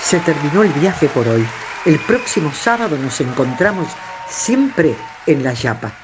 Se 0.00 0.20
terminó 0.20 0.62
el 0.62 0.72
viaje 0.72 1.08
por 1.08 1.28
hoy. 1.28 1.46
El 1.84 1.98
próximo 1.98 2.50
sábado 2.50 2.96
nos 2.96 3.20
encontramos 3.20 3.88
siempre 4.26 4.96
en 5.26 5.44
La 5.44 5.52
Yapa. 5.52 6.03